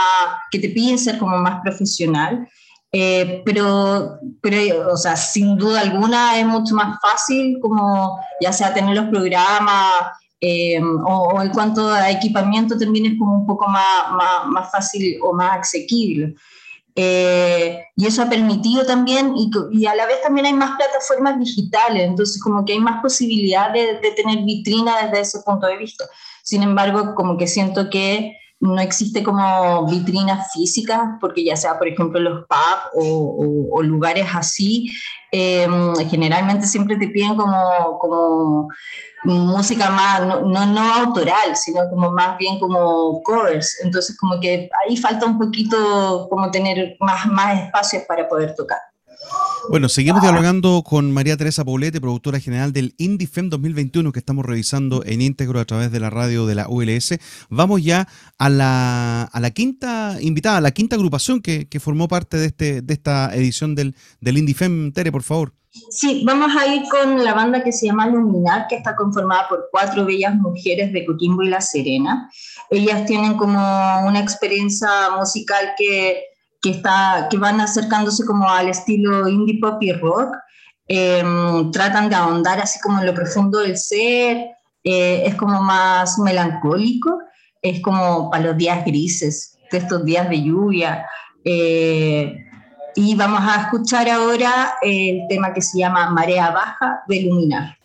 que 0.51 0.59
te 0.59 0.67
piden 0.67 0.99
ser 0.99 1.17
como 1.17 1.37
más 1.37 1.61
profesional. 1.61 2.45
Eh, 2.91 3.41
pero, 3.45 4.19
pero, 4.41 4.91
o 4.91 4.97
sea, 4.97 5.15
sin 5.15 5.55
duda 5.57 5.79
alguna 5.79 6.37
es 6.37 6.45
mucho 6.45 6.75
más 6.75 6.99
fácil 7.01 7.57
como 7.61 8.19
ya 8.41 8.51
sea 8.51 8.73
tener 8.73 8.95
los 8.95 9.09
programas 9.09 9.93
eh, 10.41 10.81
o, 10.81 11.35
o 11.35 11.41
en 11.41 11.49
cuanto 11.49 11.89
a 11.89 12.11
equipamiento 12.11 12.77
también 12.77 13.05
es 13.05 13.17
como 13.17 13.39
un 13.39 13.45
poco 13.47 13.67
más, 13.69 14.11
más, 14.11 14.45
más 14.47 14.71
fácil 14.71 15.17
o 15.23 15.31
más 15.31 15.59
asequible. 15.59 16.35
Eh, 16.99 17.89
y 17.95 18.07
eso 18.07 18.23
ha 18.23 18.29
permitido 18.29 18.83
también, 18.83 19.35
y, 19.35 19.85
a 19.85 19.93
la 19.93 20.07
vez 20.07 20.19
también 20.23 20.47
hay 20.47 20.53
más 20.53 20.77
plataformas 20.77 21.37
digitales, 21.37 22.01
entonces 22.01 22.41
como 22.41 22.65
que 22.65 22.73
hay 22.73 22.79
más 22.79 23.03
posibilidad 23.03 23.71
de, 23.71 23.99
tener 24.15 24.43
vitrina 24.43 25.03
desde 25.03 25.19
ese 25.19 25.39
punto 25.41 25.67
de 25.67 25.77
vista. 25.77 26.05
Sin 26.41 26.63
embargo, 26.63 27.13
como 27.13 27.37
que 27.37 27.45
siento 27.45 27.91
que 27.91 28.35
no 28.59 28.79
existe 28.79 29.23
como 29.23 29.85
vitrinas 29.87 30.51
físicas, 30.51 31.01
porque 31.21 31.43
ya 31.43 31.55
sea, 31.55 31.77
por 31.77 31.87
ejemplo, 31.87 32.19
los 32.19 32.45
pubs 32.47 32.89
o, 32.93 33.81
lugares 33.83 34.27
así, 34.33 34.89
eh, 35.31 35.67
generalmente 36.09 36.65
siempre 36.65 36.97
te 36.97 37.07
piden 37.09 37.35
como, 37.35 37.99
como 37.99 38.67
música 39.23 39.89
más, 39.89 40.25
no, 40.25 40.41
no, 40.41 40.65
no, 40.65 40.93
autoral, 40.93 41.55
sino 41.55 41.87
como 41.89 42.11
más 42.11 42.37
bien 42.37 42.59
como 42.59 43.21
covers. 43.23 43.79
Entonces 43.83 44.17
como 44.17 44.39
que 44.39 44.69
ahí 44.83 44.97
falta 44.97 45.25
un 45.25 45.37
poquito 45.37 46.27
como 46.29 46.49
tener 46.49 46.95
más, 46.99 47.25
más 47.27 47.61
espacios 47.61 48.03
para 48.07 48.27
poder 48.27 48.55
tocar. 48.55 48.79
Bueno, 49.69 49.89
seguimos 49.89 50.21
dialogando 50.21 50.81
con 50.83 51.11
María 51.11 51.35
Teresa 51.35 51.65
Poblete, 51.65 51.99
productora 51.99 52.39
general 52.39 52.71
del 52.71 52.95
IndieFem 52.97 53.49
2021 53.49 54.11
que 54.11 54.19
estamos 54.19 54.45
revisando 54.45 55.03
en 55.05 55.21
íntegro 55.21 55.59
a 55.59 55.65
través 55.65 55.91
de 55.91 55.99
la 55.99 56.09
radio 56.09 56.45
de 56.45 56.55
la 56.55 56.69
ULS. 56.69 57.17
Vamos 57.49 57.83
ya 57.83 58.07
a 58.37 58.49
la, 58.49 59.23
a 59.23 59.39
la 59.39 59.51
quinta 59.51 60.17
invitada, 60.21 60.57
a 60.57 60.61
la 60.61 60.71
quinta 60.71 60.95
agrupación 60.95 61.41
que, 61.41 61.67
que 61.67 61.79
formó 61.79 62.07
parte 62.07 62.37
de, 62.37 62.45
este, 62.47 62.81
de 62.81 62.93
esta 62.93 63.35
edición 63.35 63.75
del, 63.75 63.95
del 64.21 64.37
IndieFem. 64.37 64.93
Tere, 64.93 65.11
por 65.11 65.23
favor. 65.23 65.53
Sí, 65.89 66.23
vamos 66.25 66.55
a 66.55 66.65
ir 66.73 66.83
con 66.89 67.23
la 67.23 67.33
banda 67.33 67.63
que 67.63 67.71
se 67.71 67.87
llama 67.87 68.07
Luminar, 68.07 68.67
que 68.67 68.75
está 68.75 68.95
conformada 68.95 69.47
por 69.49 69.67
cuatro 69.71 70.05
bellas 70.05 70.35
mujeres 70.35 70.93
de 70.93 71.05
Coquimbo 71.05 71.43
y 71.43 71.49
La 71.49 71.61
Serena. 71.61 72.29
Ellas 72.69 73.05
tienen 73.05 73.35
como 73.35 73.59
una 74.07 74.19
experiencia 74.19 74.89
musical 75.17 75.73
que, 75.77 76.23
que, 76.61 76.71
está, 76.71 77.27
que 77.29 77.37
van 77.37 77.61
acercándose 77.61 78.25
como 78.25 78.49
al 78.49 78.69
estilo 78.69 79.27
indie 79.27 79.59
pop 79.59 79.81
y 79.81 79.91
rock. 79.93 80.35
Eh, 80.87 81.23
tratan 81.71 82.09
de 82.09 82.15
ahondar 82.15 82.59
así 82.59 82.79
como 82.79 82.99
en 82.99 83.05
lo 83.05 83.13
profundo 83.13 83.59
del 83.59 83.77
ser, 83.77 84.37
eh, 84.83 85.23
es 85.25 85.35
como 85.35 85.61
más 85.61 86.17
melancólico, 86.17 87.19
es 87.61 87.81
como 87.81 88.29
para 88.29 88.45
los 88.45 88.57
días 88.57 88.85
grises, 88.85 89.57
de 89.69 89.79
estos 89.79 90.05
días 90.05 90.29
de 90.29 90.41
lluvia. 90.43 91.05
Eh, 91.43 92.37
y 92.95 93.15
vamos 93.15 93.41
a 93.43 93.63
escuchar 93.63 94.09
ahora 94.09 94.75
el 94.81 95.21
tema 95.27 95.53
que 95.53 95.61
se 95.61 95.79
llama 95.79 96.09
Marea 96.09 96.51
Baja 96.51 97.01
de 97.07 97.21
Luminar. 97.21 97.76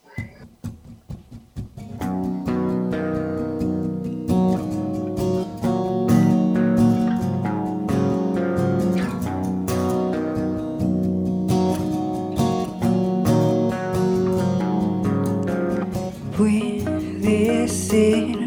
see. 17.72 18.41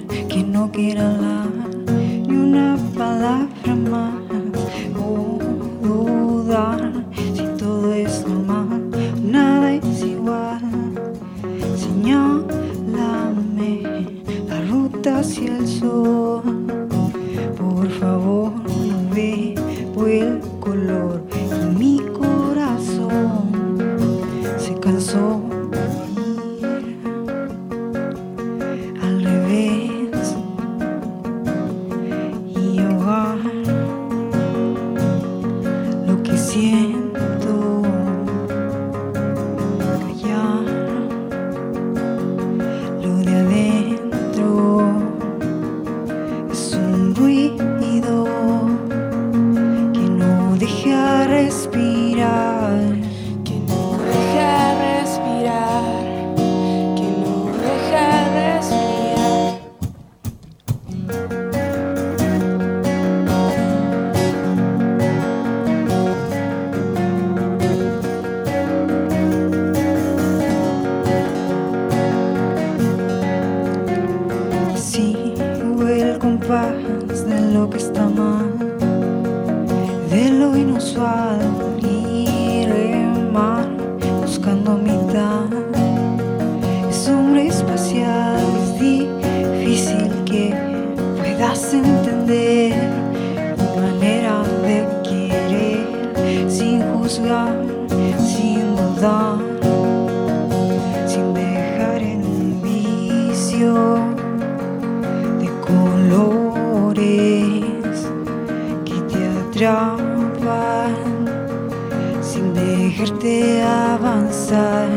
Dejarte 112.98 113.62
avanzar 113.62 114.88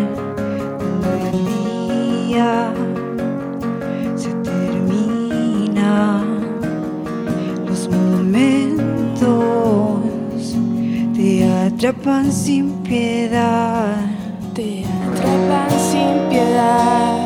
cuando 0.78 1.08
el 1.26 1.38
día 2.28 2.72
se 4.14 4.30
termina. 4.34 6.22
Los 7.66 7.88
momentos 7.88 8.87
te 11.16 11.44
atrapan 11.44 12.30
sin 12.30 12.70
piedad. 12.84 13.96
Te 14.54 14.84
atrapan 14.84 15.70
sin 15.90 16.28
piedad, 16.30 17.17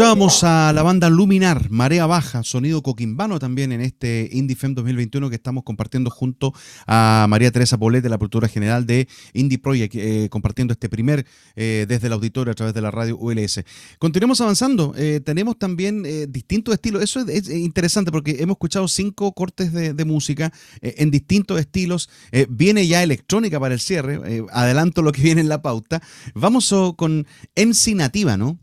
Escuchábamos 0.00 0.44
a 0.44 0.72
la 0.72 0.82
banda 0.82 1.10
Luminar, 1.10 1.68
Marea 1.68 2.06
Baja, 2.06 2.42
sonido 2.42 2.82
coquimbano 2.82 3.38
también 3.38 3.70
en 3.70 3.82
este 3.82 4.30
Indie 4.32 4.56
Fem 4.56 4.72
2021 4.72 5.28
que 5.28 5.36
estamos 5.36 5.62
compartiendo 5.62 6.08
junto 6.08 6.54
a 6.86 7.26
María 7.28 7.50
Teresa 7.50 7.76
Polet, 7.76 8.02
de 8.02 8.08
la 8.08 8.16
productora 8.16 8.48
general 8.48 8.86
de 8.86 9.08
Indie 9.34 9.58
Project, 9.58 9.94
eh, 9.96 10.28
compartiendo 10.30 10.72
este 10.72 10.88
primer 10.88 11.26
eh, 11.54 11.84
desde 11.86 12.06
el 12.06 12.14
auditorio 12.14 12.50
a 12.50 12.54
través 12.54 12.72
de 12.72 12.80
la 12.80 12.90
radio 12.90 13.18
ULS. 13.18 13.62
Continuemos 13.98 14.40
avanzando, 14.40 14.94
eh, 14.96 15.20
tenemos 15.22 15.58
también 15.58 16.02
distintos 16.32 16.72
estilos, 16.72 17.02
eso 17.02 17.20
es, 17.20 17.28
es 17.28 17.50
interesante 17.50 18.10
porque 18.10 18.38
hemos 18.40 18.54
escuchado 18.54 18.88
cinco 18.88 19.30
cortes 19.34 19.70
de, 19.70 20.04
música 20.06 20.50
en 20.80 21.10
distintos 21.10 21.60
estilos, 21.60 22.08
viene 22.48 22.86
ya 22.86 23.02
electrónica 23.02 23.60
para 23.60 23.74
el 23.74 23.80
cierre, 23.80 24.46
adelanto 24.50 25.02
lo 25.02 25.12
que 25.12 25.20
viene 25.20 25.42
en 25.42 25.50
la 25.50 25.60
pauta. 25.60 26.00
Vamos 26.34 26.72
oh, 26.72 26.96
con 26.96 27.26
MC 27.54 27.94
Nativa, 27.94 28.38
¿no? 28.38 28.58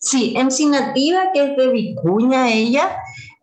Sí, 0.00 0.34
MC 0.36 0.66
Nativa, 0.66 1.30
que 1.32 1.42
es 1.42 1.56
de 1.56 1.68
Vicuña, 1.68 2.52
ella, 2.52 2.96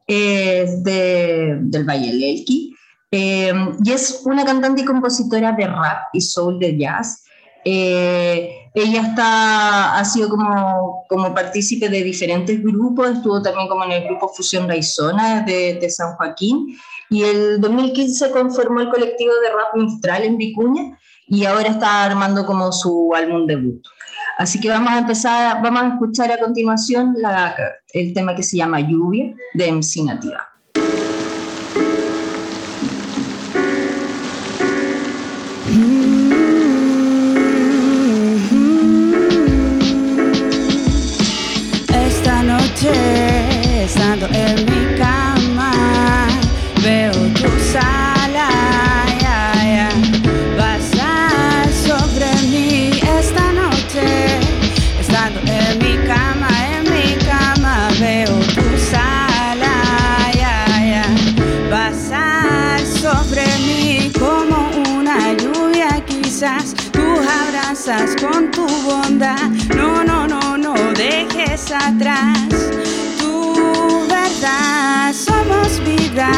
es 0.08 0.84
de, 0.84 1.58
del 1.62 1.84
Valle 1.84 2.08
del 2.08 2.24
Elqui, 2.24 2.76
eh, 3.12 3.54
y 3.84 3.92
es 3.92 4.22
una 4.26 4.46
cantante 4.46 4.82
y 4.82 4.86
compositora 4.86 5.52
de 5.52 5.68
rap 5.68 6.10
y 6.14 6.22
soul 6.22 6.60
de 6.60 6.78
jazz. 6.78 7.24
Eh, 7.64 8.70
ella 8.74 9.02
está, 9.02 9.98
ha 9.98 10.06
sido 10.06 10.30
como, 10.30 11.06
como 11.10 11.34
partícipe 11.34 11.90
de 11.90 12.04
diferentes 12.04 12.62
grupos, 12.62 13.10
estuvo 13.10 13.42
también 13.42 13.68
como 13.68 13.86
en 13.86 13.92
el 13.92 14.04
grupo 14.06 14.30
Fusión 14.30 14.68
Raizona 14.68 15.42
de, 15.42 15.76
de 15.76 15.90
San 15.90 16.16
Joaquín, 16.16 16.78
y 17.10 17.24
el 17.24 17.60
2015 17.62 18.32
conformó 18.32 18.82
el 18.82 18.90
colectivo 18.90 19.34
de 19.42 19.50
rap 19.50 19.76
Mistral 19.76 20.24
en 20.24 20.38
Vicuña, 20.38 20.98
y 21.28 21.46
ahora 21.46 21.70
está 21.70 22.04
armando 22.04 22.46
como 22.46 22.72
su 22.72 23.14
álbum 23.16 23.46
debut. 23.48 23.82
Así 24.38 24.60
que 24.60 24.70
vamos 24.70 24.92
a 24.92 25.00
empezar, 25.00 25.62
vamos 25.64 25.82
a 25.84 25.88
escuchar 25.90 26.32
a 26.32 26.38
continuación 26.38 27.14
la- 27.18 27.56
el 27.94 28.14
tema 28.14 28.36
que 28.36 28.44
se 28.44 28.58
llama 28.58 28.80
Lluvia 28.82 29.34
de 29.54 29.68
MC 29.72 30.04
Nativa. 30.04 30.50
Esta 41.94 42.44
noche, 42.44 43.84
estando 43.84 44.28
en 44.28 44.66
mi 44.66 44.85
con 68.20 68.50
tu 68.50 68.66
bondad. 68.66 69.48
No, 69.76 70.04
no, 70.04 70.28
no, 70.28 70.58
no 70.58 70.74
dejes 70.94 71.72
atrás 71.72 72.50
tu 73.20 74.08
verdad. 74.08 75.14
Somos 75.14 75.80
vida, 75.82 76.32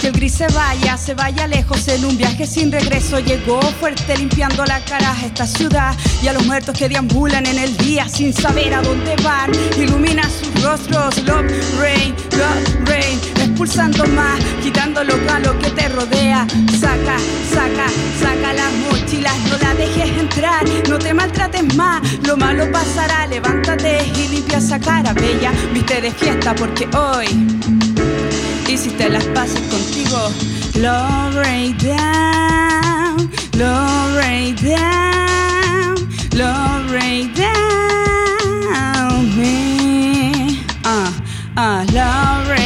que 0.00 0.08
el 0.08 0.12
gris 0.12 0.34
se 0.34 0.46
vaya, 0.48 0.96
se 0.96 1.14
vaya 1.14 1.46
lejos 1.46 1.86
en 1.88 2.04
un 2.04 2.16
viaje 2.16 2.46
sin 2.46 2.70
regreso. 2.72 3.18
Llegó 3.20 3.60
fuerte 3.60 4.16
limpiando 4.16 4.64
la 4.64 4.80
cara 4.80 5.12
a 5.12 5.26
esta 5.26 5.46
ciudad 5.46 5.94
y 6.22 6.28
a 6.28 6.32
los 6.32 6.44
muertos 6.46 6.76
que 6.76 6.88
deambulan 6.88 7.44
en 7.46 7.58
el 7.58 7.76
día 7.76 8.08
sin 8.08 8.32
saber 8.32 8.74
a 8.74 8.82
dónde 8.82 9.16
van. 9.22 9.50
Ilumina 9.78 10.22
sus 10.28 10.62
rostros, 10.62 11.22
love 11.24 11.50
rain, 11.78 12.14
love 12.32 12.88
rain, 12.88 13.20
expulsando 13.36 14.06
más, 14.06 14.38
quitando 14.62 15.04
lo 15.04 15.16
malo 15.18 15.58
que 15.58 15.70
te 15.70 15.88
rodea. 15.88 16.46
Saca, 16.80 17.18
saca, 17.52 17.88
saca 18.20 18.52
las 18.52 18.72
mochilas, 18.90 19.36
no 19.50 19.58
la 19.58 19.74
dejes 19.74 20.18
entrar, 20.18 20.64
no 20.88 20.98
te 20.98 21.12
maltrates 21.12 21.74
más, 21.74 22.00
lo 22.26 22.36
malo 22.36 22.70
pasará. 22.72 23.26
Levántate 23.26 24.06
y 24.16 24.28
limpia 24.28 24.58
esa 24.58 24.78
cara 24.78 25.12
bella, 25.12 25.52
viste 25.72 26.00
de 26.00 26.10
fiesta 26.10 26.54
porque 26.54 26.88
hoy 26.96 27.85
hiciste 28.76 29.08
las 29.08 29.24
paces 29.24 29.62
contigo. 29.70 30.30
Love 30.74 31.34
right 31.36 31.74
down, 31.82 33.30
love 33.56 34.16
right 34.18 34.54
down, 34.60 35.96
love 36.34 36.92
right 36.92 37.34
down 37.34 37.56
me. 39.34 40.60
Uh, 40.84 41.10
uh, 41.56 41.86
love 41.94 42.48
right 42.50 42.65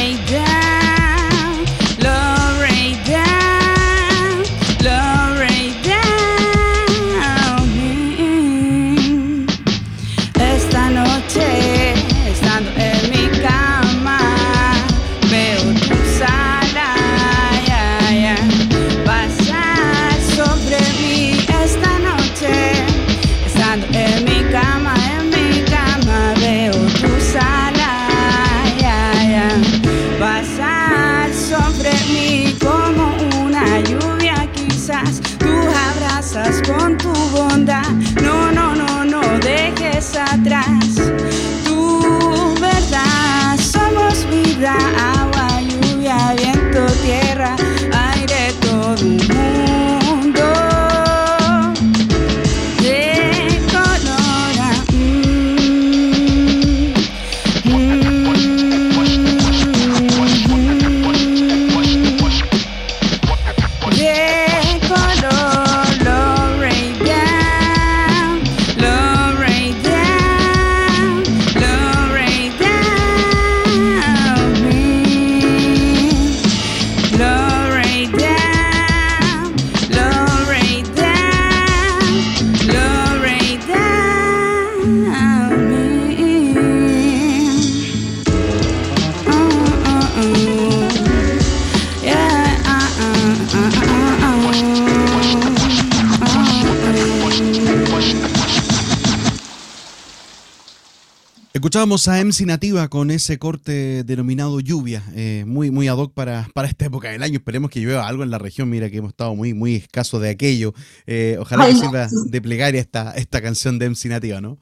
Escuchábamos 101.91 102.07
a 102.07 102.23
MC 102.23 102.45
Nativa 102.45 102.87
con 102.87 103.11
ese 103.11 103.37
corte 103.37 104.05
denominado 104.05 104.61
lluvia, 104.61 105.03
eh, 105.13 105.43
muy, 105.45 105.71
muy 105.71 105.89
ad 105.89 105.97
hoc 105.97 106.13
para, 106.13 106.47
para 106.53 106.69
esta 106.69 106.85
época 106.85 107.09
del 107.09 107.21
año. 107.21 107.35
Esperemos 107.35 107.69
que 107.69 107.81
llueva 107.81 108.07
algo 108.07 108.23
en 108.23 108.31
la 108.31 108.37
región. 108.37 108.69
Mira 108.69 108.89
que 108.89 108.95
hemos 108.95 109.09
estado 109.09 109.35
muy, 109.35 109.53
muy 109.53 109.75
escaso 109.75 110.17
de 110.21 110.29
aquello. 110.29 110.73
Eh, 111.05 111.35
ojalá 111.37 111.67
que 111.67 111.75
sirva 111.75 112.07
de 112.07 112.41
plegaria 112.41 112.79
esta, 112.79 113.11
esta 113.17 113.41
canción 113.41 113.77
de 113.77 113.89
MC 113.89 114.05
Nativa, 114.07 114.39
¿no? 114.39 114.57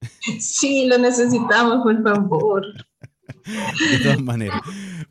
Sí, 0.40 0.86
lo 0.86 0.96
necesitamos, 0.96 1.82
por 1.82 2.02
favor. 2.02 2.64
De 3.44 3.98
todas 4.02 4.20
maneras. 4.20 4.60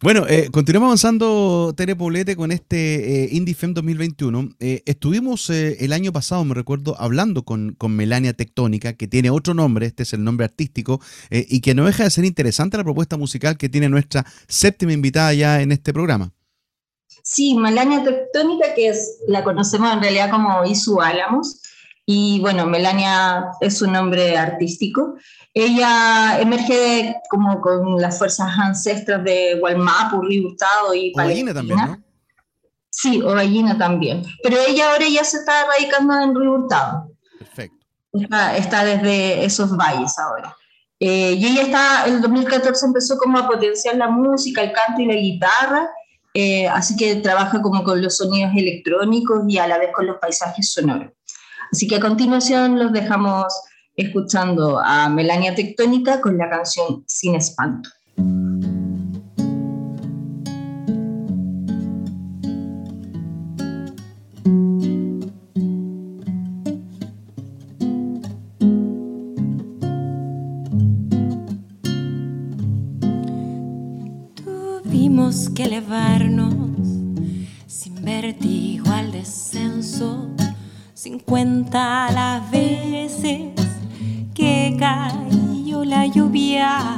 Bueno, 0.01 0.25
eh, 0.27 0.49
continuamos 0.51 0.87
avanzando, 0.87 1.73
Tere 1.75 1.95
Poblete, 1.95 2.35
con 2.35 2.51
este 2.51 3.23
eh, 3.23 3.29
Indie 3.31 3.55
Fem 3.55 3.73
2021. 3.73 4.49
Eh, 4.59 4.83
estuvimos 4.85 5.49
el 5.49 5.93
año 5.93 6.11
pasado, 6.11 6.43
me 6.45 6.53
recuerdo, 6.53 6.95
hablando 6.99 7.43
con, 7.43 7.73
con, 7.77 7.95
Melania 7.95 8.33
Tectónica, 8.33 8.93
que 8.93 9.07
tiene 9.07 9.29
otro 9.29 9.53
nombre, 9.53 9.85
este 9.85 10.03
es 10.03 10.13
el 10.13 10.23
nombre 10.23 10.45
artístico, 10.45 10.99
y 11.29 11.61
que 11.61 11.75
no 11.75 11.85
deja 11.85 12.03
de 12.03 12.09
ser 12.09 12.25
interesante 12.25 12.77
la 12.77 12.83
propuesta 12.83 13.17
musical 13.17 13.57
que 13.57 13.69
tiene 13.69 13.89
nuestra 13.89 14.25
séptima 14.47 14.93
invitada 14.93 15.33
ya 15.33 15.61
en 15.61 15.71
este 15.71 15.93
programa. 15.93 16.31
Sí, 17.23 17.53
Melania 17.53 18.03
Tectónica, 18.03 18.73
que 18.75 18.89
es, 18.89 19.19
la 19.27 19.43
conocemos 19.43 19.93
en 19.93 20.01
realidad 20.01 20.29
como 20.29 20.65
Isu 20.65 21.01
Álamos, 21.01 21.61
y 22.05 22.39
bueno, 22.41 22.65
Melania 22.65 23.51
es 23.61 23.81
un 23.81 23.93
nombre 23.93 24.37
artístico. 24.37 25.15
Ella 25.53 26.39
emerge 26.39 27.15
como 27.29 27.61
con 27.61 28.01
las 28.01 28.17
fuerzas 28.17 28.51
ancestras 28.57 29.23
de 29.23 29.59
Walmapu, 29.61 30.21
Río 30.21 30.49
Hurtado 30.49 30.93
y 30.93 31.13
Palestina. 31.13 31.53
también, 31.53 31.77
¿no? 31.77 32.03
Sí, 32.89 33.21
Ovallina 33.21 33.77
también. 33.77 34.23
Pero 34.43 34.57
ella 34.67 34.91
ahora 34.91 35.05
ya 35.07 35.23
se 35.23 35.37
está 35.37 35.65
radicando 35.65 36.19
en 36.19 36.35
Río 36.35 36.51
Hurtado. 36.51 37.09
Perfecto. 37.39 37.77
Está, 38.11 38.83
desde 38.83 39.45
esos 39.45 39.75
valles 39.75 40.17
ahora. 40.19 40.55
Eh, 40.99 41.33
y 41.33 41.45
ella 41.45 41.63
está, 41.63 42.07
en 42.07 42.21
2014 42.21 42.85
empezó 42.85 43.17
como 43.17 43.37
a 43.39 43.47
potenciar 43.47 43.95
la 43.95 44.09
música, 44.09 44.61
el 44.61 44.73
canto 44.73 45.01
y 45.01 45.05
la 45.05 45.15
guitarra, 45.15 45.89
eh, 46.33 46.67
así 46.67 46.95
que 46.95 47.15
trabaja 47.15 47.61
como 47.61 47.83
con 47.83 48.01
los 48.01 48.17
sonidos 48.17 48.51
electrónicos 48.55 49.43
y 49.47 49.57
a 49.57 49.67
la 49.67 49.79
vez 49.79 49.89
con 49.93 50.05
los 50.05 50.17
paisajes 50.17 50.71
sonoros. 50.71 51.11
Así 51.73 51.87
que 51.87 51.95
a 51.95 51.99
continuación 51.99 52.77
los 52.77 52.93
dejamos 52.93 53.51
escuchando 53.95 54.79
a 54.79 55.09
Melania 55.09 55.55
Tectónica 55.55 56.21
con 56.21 56.37
la 56.37 56.47
canción 56.47 57.03
Sin 57.07 57.33
Espanto. 57.33 57.89
Tuvimos 74.83 75.49
que 75.55 75.63
elevarnos 75.63 76.32
cincuenta 81.23 82.11
las 82.11 82.51
veces 82.51 83.53
que 84.33 84.75
cayó 84.77 85.85
la 85.85 86.05
lluvia. 86.05 86.97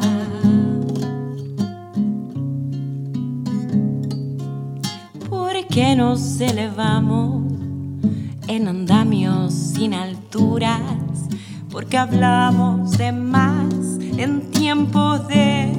¿Por 5.30 5.68
qué 5.68 5.96
nos 5.96 6.42
elevamos 6.42 7.44
en 8.48 8.68
andamios 8.68 9.54
sin 9.54 9.94
alturas? 9.94 10.82
Porque 11.70 11.98
hablamos 11.98 12.98
de 12.98 13.12
más 13.12 14.00
en 14.18 14.50
tiempos 14.50 15.28
de 15.28 15.72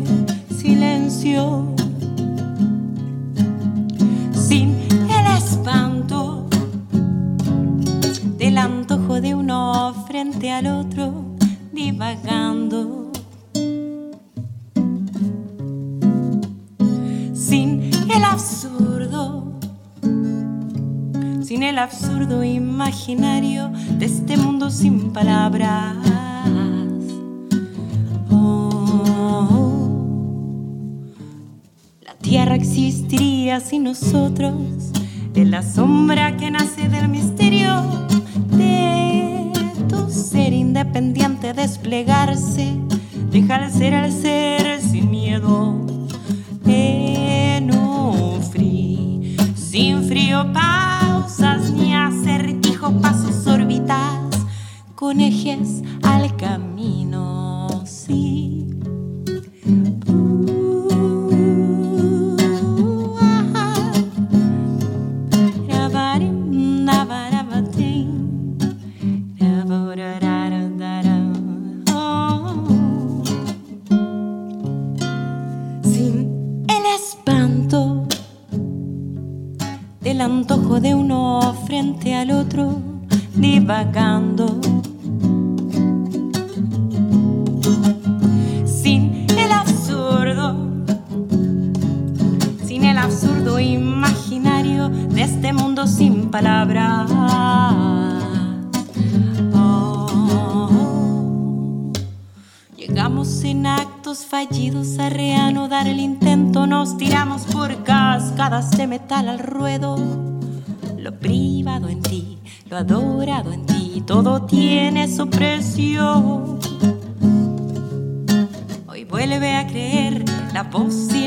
silencio. 0.56 1.74
Sin 4.32 4.76
el 4.90 5.36
espanto 5.36 6.35
del 8.56 8.64
antojo 8.64 9.20
de 9.20 9.34
uno 9.34 9.92
frente 10.06 10.50
al 10.50 10.66
otro 10.66 11.36
divagando. 11.72 13.12
Sin 17.34 17.90
el 17.92 18.24
absurdo, 18.24 19.58
sin 21.42 21.62
el 21.64 21.76
absurdo 21.76 22.42
imaginario 22.42 23.68
de 23.98 24.06
este 24.06 24.38
mundo 24.38 24.70
sin 24.70 25.12
palabras. 25.12 25.96
Oh, 28.30 29.92
la 32.00 32.14
tierra 32.22 32.54
existiría 32.54 33.60
sin 33.60 33.84
nosotros, 33.84 34.54
en 35.34 35.50
la 35.50 35.62
sombra 35.62 36.38
que 36.38 36.50
nace 36.50 36.88
del 36.88 37.10
misterio 37.10 38.06
ser 40.36 40.52
independiente, 40.52 41.54
desplegarse, 41.54 42.76
dejar 43.30 43.70
ser 43.72 43.94
al 43.94 44.12
ser 44.12 44.82
sin 44.82 45.10
miedo. 45.10 45.86
En 46.66 47.74
un 47.74 48.42
sin 49.54 50.04
frío, 50.04 50.52
pausas 50.52 51.70
ni 51.70 51.94
acertijo, 51.94 52.92
pasos 53.00 53.46
órbitas 53.46 54.46
con 54.94 55.22
ejes 55.22 55.82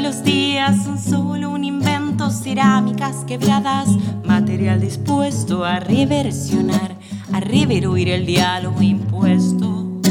los 0.09 0.23
días 0.23 0.85
son 0.85 0.97
solo 0.97 1.51
un 1.51 1.63
invento, 1.63 2.31
cerámicas 2.31 3.17
quebradas, 3.27 3.89
material 4.25 4.81
dispuesto 4.81 5.63
a 5.63 5.79
reversionar, 5.79 6.95
a 7.31 7.39
reveruir 7.39 8.09
el 8.09 8.25
diálogo 8.25 8.81
impuesto. 8.81 10.01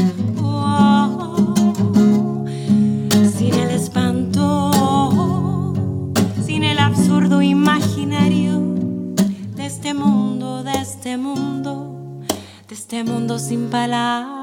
Oh, 0.41 1.65
sin 3.37 3.53
el 3.55 3.71
espanto, 3.71 4.71
sin 6.45 6.63
el 6.63 6.79
absurdo 6.79 7.41
imaginario 7.41 8.61
este 9.57 9.93
mundo, 9.93 10.63
de 10.63 10.79
este 10.79 11.17
mundo, 11.17 12.21
de 12.69 12.73
este 12.73 13.03
mundo 13.03 13.37
sin 13.37 13.69
palabras. 13.69 14.39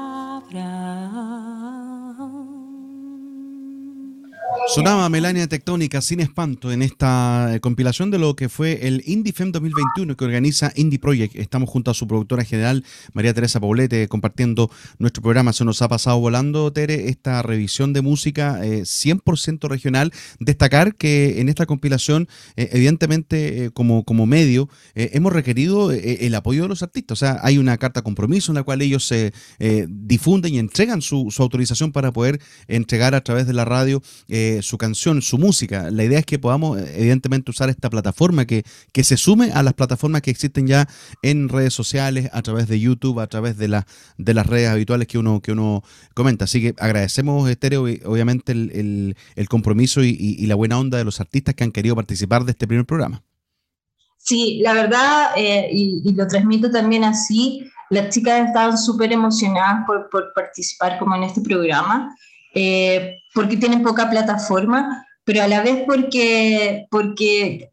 Sonaba 4.69 5.07
Melania 5.07 5.47
Tectónica 5.47 6.01
sin 6.01 6.19
espanto 6.19 6.73
en 6.73 6.81
esta 6.81 7.55
eh, 7.55 7.61
compilación 7.61 8.11
de 8.11 8.19
lo 8.19 8.35
que 8.35 8.49
fue 8.49 8.85
el 8.85 9.01
Indie 9.05 9.31
Fem 9.31 9.53
2021 9.53 10.17
que 10.17 10.25
organiza 10.25 10.73
Indie 10.75 10.99
Project. 10.99 11.37
Estamos 11.37 11.69
junto 11.69 11.89
a 11.89 11.93
su 11.93 12.05
productora 12.05 12.43
general, 12.43 12.83
María 13.13 13.33
Teresa 13.33 13.61
Paulete, 13.61 14.09
compartiendo 14.09 14.69
nuestro 14.99 15.23
programa. 15.23 15.53
Se 15.53 15.63
nos 15.63 15.81
ha 15.81 15.87
pasado 15.87 16.19
volando, 16.19 16.73
Tere, 16.73 17.07
esta 17.07 17.41
revisión 17.43 17.93
de 17.93 18.01
música 18.01 18.59
100% 18.59 19.65
eh, 19.65 19.69
regional. 19.69 20.11
Destacar 20.41 20.95
que 20.95 21.39
en 21.39 21.47
esta 21.47 21.65
compilación, 21.65 22.27
eh, 22.57 22.69
evidentemente, 22.73 23.71
como, 23.73 24.03
como 24.03 24.25
medio, 24.25 24.67
hemos 24.95 25.31
requerido 25.31 25.93
el 25.93 26.35
apoyo 26.35 26.63
de 26.63 26.67
los 26.67 26.83
artistas. 26.83 27.17
O 27.17 27.19
sea, 27.19 27.39
hay 27.41 27.57
una 27.57 27.77
carta 27.77 28.01
compromiso 28.01 28.51
en 28.51 28.55
la 28.55 28.63
cual 28.63 28.81
ellos 28.81 29.07
se 29.07 29.31
difunden 29.87 30.53
y 30.53 30.59
entregan 30.59 31.01
su, 31.01 31.31
su, 31.31 31.41
autorización 31.41 31.93
para 31.93 32.11
poder 32.11 32.41
entregar 32.67 33.15
a 33.15 33.21
través 33.21 33.47
de 33.47 33.53
la 33.53 33.63
radio 33.63 34.01
su 34.61 34.77
canción, 34.77 35.21
su 35.21 35.37
música. 35.37 35.89
La 35.91 36.03
idea 36.03 36.19
es 36.19 36.25
que 36.25 36.39
podamos, 36.39 36.79
evidentemente, 36.79 37.51
usar 37.51 37.69
esta 37.69 37.89
plataforma 37.89 38.45
que, 38.45 38.63
que 38.91 39.03
se 39.03 39.17
sume 39.17 39.51
a 39.51 39.63
las 39.63 39.73
plataformas 39.73 40.21
que 40.21 40.31
existen 40.31 40.67
ya 40.67 40.87
en 41.21 41.49
redes 41.49 41.73
sociales, 41.73 42.29
a 42.33 42.41
través 42.41 42.67
de 42.67 42.79
YouTube, 42.79 43.19
a 43.19 43.27
través 43.27 43.57
de, 43.57 43.67
la, 43.67 43.85
de 44.17 44.33
las 44.33 44.45
redes 44.45 44.69
habituales 44.69 45.07
que 45.07 45.17
uno, 45.17 45.41
que 45.41 45.51
uno 45.51 45.83
comenta. 46.13 46.45
Así 46.45 46.61
que 46.61 46.75
agradecemos, 46.79 47.49
Estéreo, 47.49 47.83
obviamente, 48.05 48.51
el, 48.51 49.15
compromiso 49.49 50.03
y, 50.03 50.45
la 50.47 50.55
buena 50.55 50.79
onda 50.79 50.97
de 50.97 51.03
los 51.03 51.19
artistas 51.19 51.55
que 51.55 51.63
han 51.63 51.71
querido 51.71 51.95
participar 51.95 52.45
de 52.45 52.51
este 52.51 52.67
primer 52.67 52.85
programa. 52.85 53.23
Sí, 54.17 54.59
la 54.61 54.73
verdad, 54.73 55.31
eh, 55.35 55.69
y, 55.71 56.13
lo 56.13 56.27
transmito 56.27 56.69
también 56.69 57.03
así, 57.03 57.69
las 57.89 58.09
chicas 58.09 58.47
estaban 58.47 58.77
súper 58.77 59.11
emocionadas 59.13 59.85
por, 59.85 60.09
por, 60.09 60.33
participar 60.33 60.99
como 60.99 61.15
en 61.15 61.23
este 61.23 61.41
programa. 61.41 62.13
Eh, 62.59 63.19
porque 63.35 63.55
tienen 63.55 63.83
poca 63.83 64.09
plataforma, 64.09 65.05
pero 65.23 65.43
a 65.43 65.47
la 65.47 65.61
vez 65.61 65.83
porque, 65.85 66.87
porque 66.89 67.69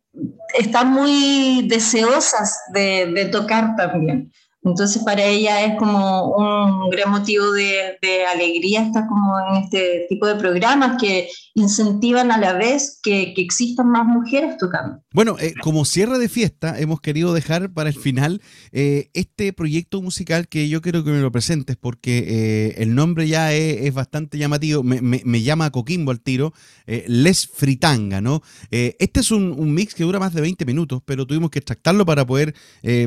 están 0.58 0.90
muy 0.90 1.66
deseosas 1.66 2.60
de, 2.74 3.06
de 3.06 3.24
tocar 3.24 3.76
también. 3.76 4.30
Entonces 4.64 5.02
para 5.04 5.22
ella 5.22 5.62
es 5.66 5.78
como 5.78 6.30
un 6.36 6.88
gran 6.88 7.10
motivo 7.10 7.52
de, 7.52 7.98
alegría 8.32 8.82
estar 8.82 9.06
como 9.06 9.38
en 9.38 9.62
este 9.64 10.06
tipo 10.08 10.26
de 10.26 10.36
programas 10.36 11.00
que 11.00 11.28
incentivan 11.54 12.32
a 12.32 12.38
la 12.38 12.54
vez 12.54 12.98
que, 13.02 13.34
existan 13.36 13.90
más 13.90 14.06
mujeres 14.06 14.56
tocando. 14.56 15.02
Bueno, 15.12 15.36
eh, 15.38 15.52
como 15.60 15.84
cierre 15.84 16.18
de 16.18 16.28
fiesta 16.28 16.78
hemos 16.78 17.00
querido 17.00 17.34
dejar 17.34 17.72
para 17.72 17.90
el 17.90 17.94
final 17.94 18.40
eh, 18.72 19.10
este 19.12 19.52
proyecto 19.52 20.00
musical 20.00 20.48
que 20.48 20.68
yo 20.68 20.80
quiero 20.80 21.04
que 21.04 21.10
me 21.10 21.20
lo 21.20 21.30
presentes 21.30 21.76
porque 21.76 22.24
eh, 22.26 22.74
el 22.78 22.94
nombre 22.94 23.28
ya 23.28 23.52
es, 23.52 23.92
bastante 23.92 24.38
llamativo, 24.38 24.82
me, 24.82 25.42
llama 25.42 25.70
Coquimbo 25.70 26.10
al 26.10 26.20
tiro, 26.20 26.52
Les 26.86 27.46
Fritanga, 27.46 28.20
¿no? 28.20 28.40
este 28.70 29.20
es 29.20 29.30
un, 29.30 29.52
un, 29.52 29.74
mix 29.74 29.94
que 29.94 30.04
dura 30.04 30.18
más 30.18 30.32
de 30.32 30.40
20 30.40 30.64
minutos, 30.64 31.02
pero 31.04 31.26
tuvimos 31.26 31.50
que 31.50 31.58
extractarlo 31.58 32.06
para 32.06 32.26
poder 32.26 32.54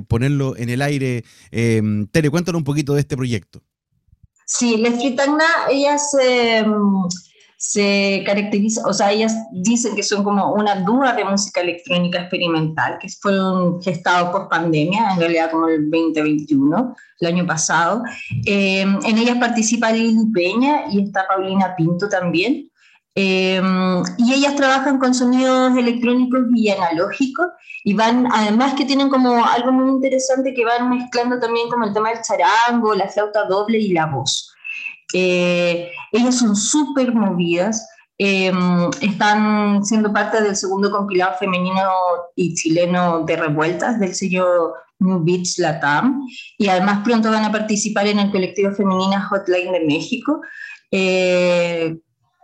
ponerlo 0.08 0.55
en 0.55 0.70
el 0.70 0.82
aire 0.82 1.24
eh, 1.51 1.81
Tere, 2.11 2.29
cuéntanos 2.29 2.59
un 2.59 2.65
poquito 2.65 2.93
de 2.93 3.01
este 3.01 3.15
proyecto. 3.15 3.61
Sí, 4.45 4.77
Les 4.77 4.95
Fritagna, 4.95 5.43
ellas 5.69 6.09
mm, 6.65 7.05
se 7.57 8.23
caracterizan, 8.25 8.85
o 8.85 8.93
sea, 8.93 9.11
ellas 9.11 9.35
dicen 9.51 9.95
que 9.95 10.03
son 10.03 10.23
como 10.23 10.53
una 10.53 10.75
duda 10.75 11.13
de 11.13 11.25
música 11.25 11.59
electrónica 11.61 12.21
experimental, 12.21 12.97
que 12.99 13.09
fueron 13.09 13.81
gestados 13.81 14.29
post 14.29 14.49
pandemia, 14.49 15.11
en 15.13 15.19
realidad 15.19 15.51
como 15.51 15.67
el 15.67 15.89
2021, 15.89 16.95
el 17.19 17.27
año 17.27 17.45
pasado. 17.45 18.03
Eh, 18.45 18.81
en 18.81 19.17
ellas 19.17 19.37
participa 19.37 19.91
Lili 19.91 20.31
Peña 20.33 20.83
y 20.91 21.01
está 21.01 21.27
Paulina 21.27 21.75
Pinto 21.75 22.07
también. 22.07 22.69
Em, 23.20 24.03
y 24.20 24.32
ellas 24.32 24.55
trabajan 24.55 24.99
con 24.99 25.11
sonidos 25.11 25.76
electrónicos 25.76 26.41
y 26.53 26.70
analógicos 26.70 27.47
y 27.84 27.95
van, 27.95 28.28
además 28.32 28.76
que 28.76 28.86
tienen 28.86 29.09
como 29.09 29.43
algo 29.43 29.72
muy 29.72 29.89
interesante 29.89 30.53
que 30.53 30.63
van 30.63 30.88
mezclando 30.88 31.39
también 31.39 31.68
como 31.68 31.86
el 31.86 31.93
tema 31.93 32.11
del 32.11 32.22
charango, 32.22 32.93
la 32.93 33.07
flauta 33.07 33.45
doble 33.45 33.80
y 33.80 33.91
la 33.91 34.05
voz. 34.05 34.53
Eh, 35.15 35.89
ellas 36.11 36.38
son 36.38 36.55
súper 36.55 37.11
movidas, 37.11 37.89
em, 38.20 38.88
están 39.01 39.84
siendo 39.84 40.13
parte 40.13 40.39
del 40.39 40.55
segundo 40.55 40.91
compilado 40.91 41.38
femenino 41.39 41.89
y 42.36 42.53
chileno 42.53 43.26
de 43.26 43.36
revueltas 43.36 43.99
del 43.99 44.13
sello 44.13 44.74
New 44.99 45.24
Beats 45.24 45.57
Latam 45.57 46.22
y 46.59 46.68
además 46.68 47.01
pronto 47.03 47.32
van 47.32 47.45
a 47.45 47.51
participar 47.51 48.05
en 48.05 48.20
el 48.20 48.30
colectivo 48.30 48.74
femenina 48.74 49.28
Hotline 49.28 49.72
de 49.72 49.86
México. 49.86 50.39
Eh, 50.91 51.97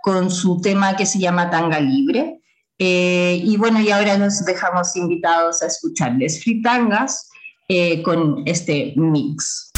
con 0.03 0.29
su 0.29 0.59
tema 0.59 0.97
que 0.97 1.05
se 1.05 1.17
llama 1.17 1.49
Tanga 1.49 1.79
Libre. 1.79 2.41
Eh, 2.77 3.39
y 3.41 3.55
bueno, 3.55 3.79
y 3.79 3.89
ahora 3.89 4.17
nos 4.17 4.43
dejamos 4.43 4.97
invitados 4.97 5.61
a 5.61 5.67
escucharles 5.67 6.43
fritangas 6.43 7.29
eh, 7.69 8.03
con 8.03 8.43
este 8.45 8.93
mix. 8.97 9.71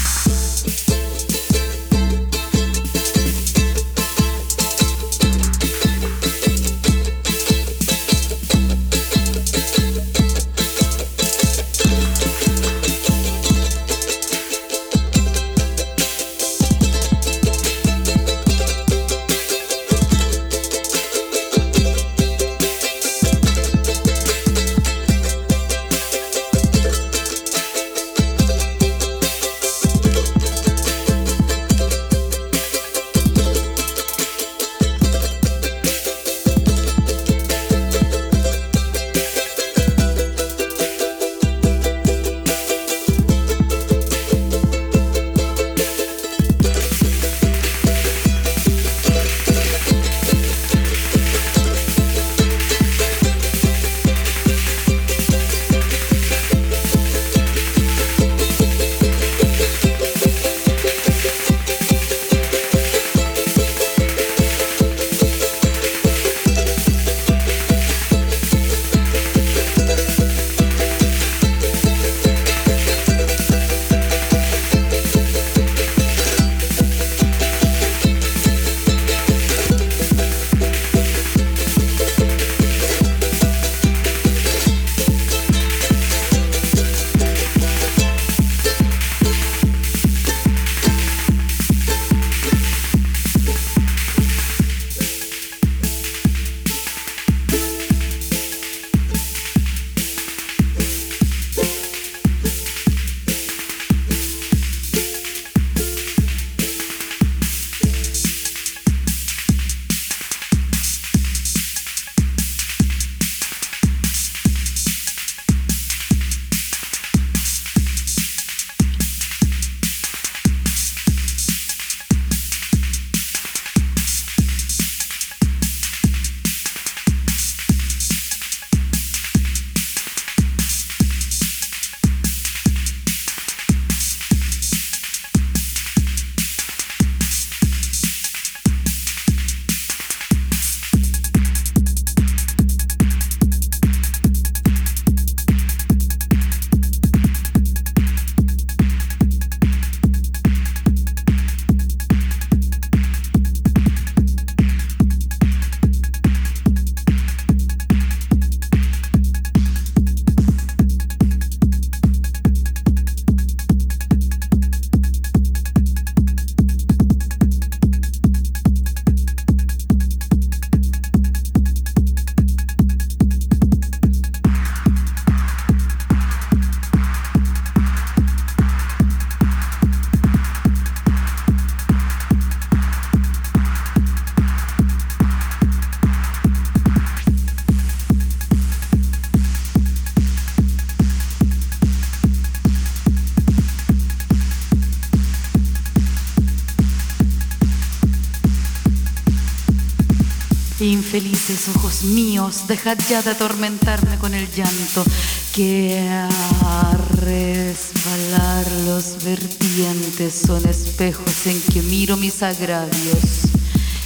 Infelices 200.86 201.68
ojos 201.76 202.04
míos, 202.04 202.68
dejad 202.68 203.00
ya 203.10 203.24
de 203.24 203.32
atormentarme 203.32 204.20
con 204.20 204.36
el 204.36 204.48
llanto, 204.52 205.04
que 205.52 206.08
a 206.08 206.96
resbalar 207.22 208.72
los 208.86 209.24
vertientes 209.24 210.44
son 210.46 210.64
espejos 210.70 211.48
en 211.48 211.60
que 211.74 211.82
miro 211.82 212.18
mis 212.18 212.44
agravios. 212.44 213.48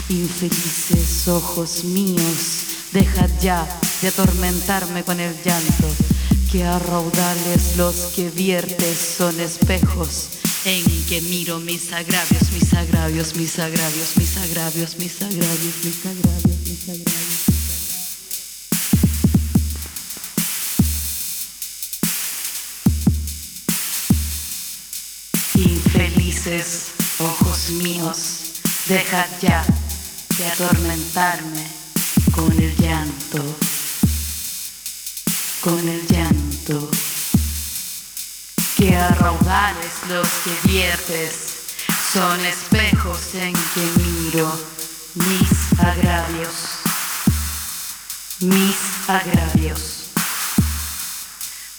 Infelices 0.07 1.27
ojos 1.27 1.83
míos, 1.83 2.63
dejad 2.93 3.29
ya 3.41 3.67
de 4.01 4.07
atormentarme 4.07 5.03
con 5.03 5.19
el 5.19 5.35
llanto, 5.43 5.87
que 6.49 6.63
a 6.63 6.79
raudales 6.79 7.75
los 7.75 7.95
que 8.15 8.29
viertes 8.29 9.15
son 9.17 9.37
espejos 9.41 10.29
en 10.63 10.85
que 11.09 11.19
miro 11.23 11.59
mis 11.59 11.91
agravios, 11.91 12.51
mis 12.53 12.73
agravios, 12.73 13.35
mis 13.35 13.59
agravios, 13.59 14.15
mis 14.15 14.37
agravios, 14.37 14.97
mis 14.97 15.21
agravios, 15.21 15.75
mis 15.83 16.05
agravios. 16.05 16.58
Infelices 25.53 26.85
ojos 27.19 27.69
míos, 27.69 28.53
dejad 28.87 29.27
ya 29.39 29.63
de 30.35 30.47
atormentarme 30.47 31.67
con 32.33 32.51
el 32.53 32.75
llanto, 32.77 33.43
con 35.61 35.87
el 35.87 36.07
llanto. 36.07 36.89
Que 38.77 38.95
a 38.95 39.09
raudales 39.09 39.91
los 40.07 40.27
que 40.43 40.67
viertes 40.67 41.35
son 42.11 42.43
espejos 42.43 43.35
en 43.35 43.53
que 43.53 44.01
miro 44.03 44.79
mis 45.15 45.79
agravios, 45.79 46.78
mis 48.41 48.75
agravios, 49.07 50.11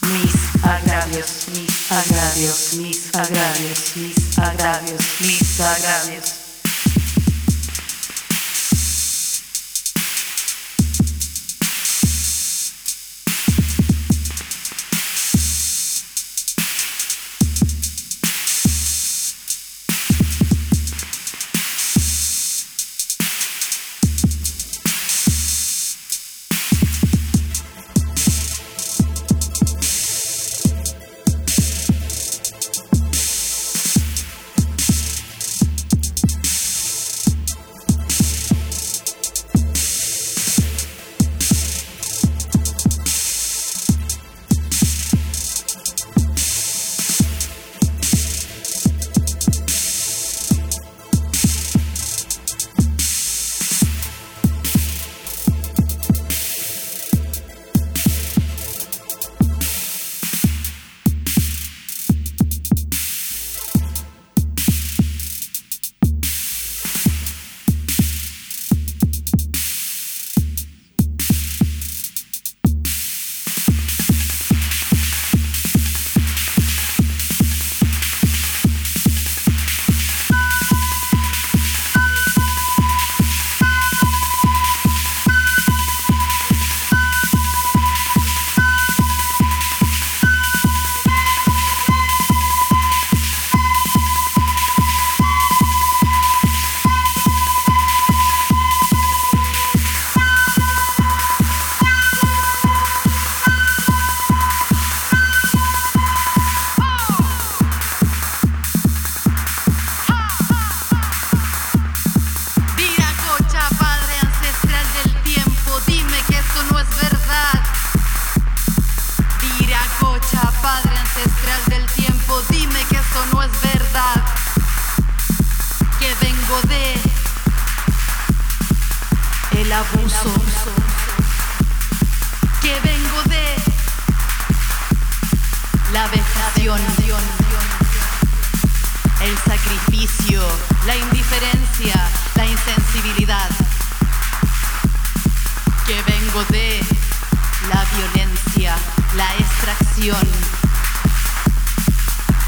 mis 0.03 0.63
agravios, 0.63 1.47
mis 1.55 1.91
agravios, 1.91 2.75
mis 2.75 3.15
agravios, 3.15 3.97
mis 3.97 4.39
agravios, 4.39 5.21
mis 5.21 5.61
agravios. 5.61 6.40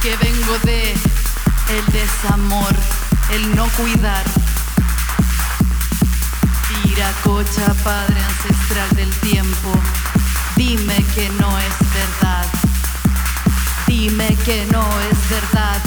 que 0.03 0.17
vengo 0.17 0.59
de 0.65 0.93
el 0.93 1.93
desamor, 1.93 2.75
el 3.31 3.55
no 3.55 3.69
cuidar. 3.77 4.25
Viracocha, 6.85 7.73
padre 7.85 8.21
ancestral 8.21 8.91
del 8.97 9.11
tiempo, 9.21 9.73
dime 10.57 11.05
que 11.15 11.29
no 11.41 11.57
es 11.57 11.75
verdad. 11.95 12.47
Dime 13.87 14.37
que 14.45 14.67
no 14.73 14.85
es 15.09 15.31
verdad. 15.31 15.81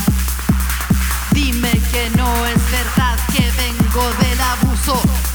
Dime 1.32 1.72
que 1.91 2.09
no 2.11 2.45
es 2.45 2.72
verdad 2.72 3.20
que 3.34 3.51
vengo 3.57 4.09
del 4.22 4.41
abuso. 4.41 5.34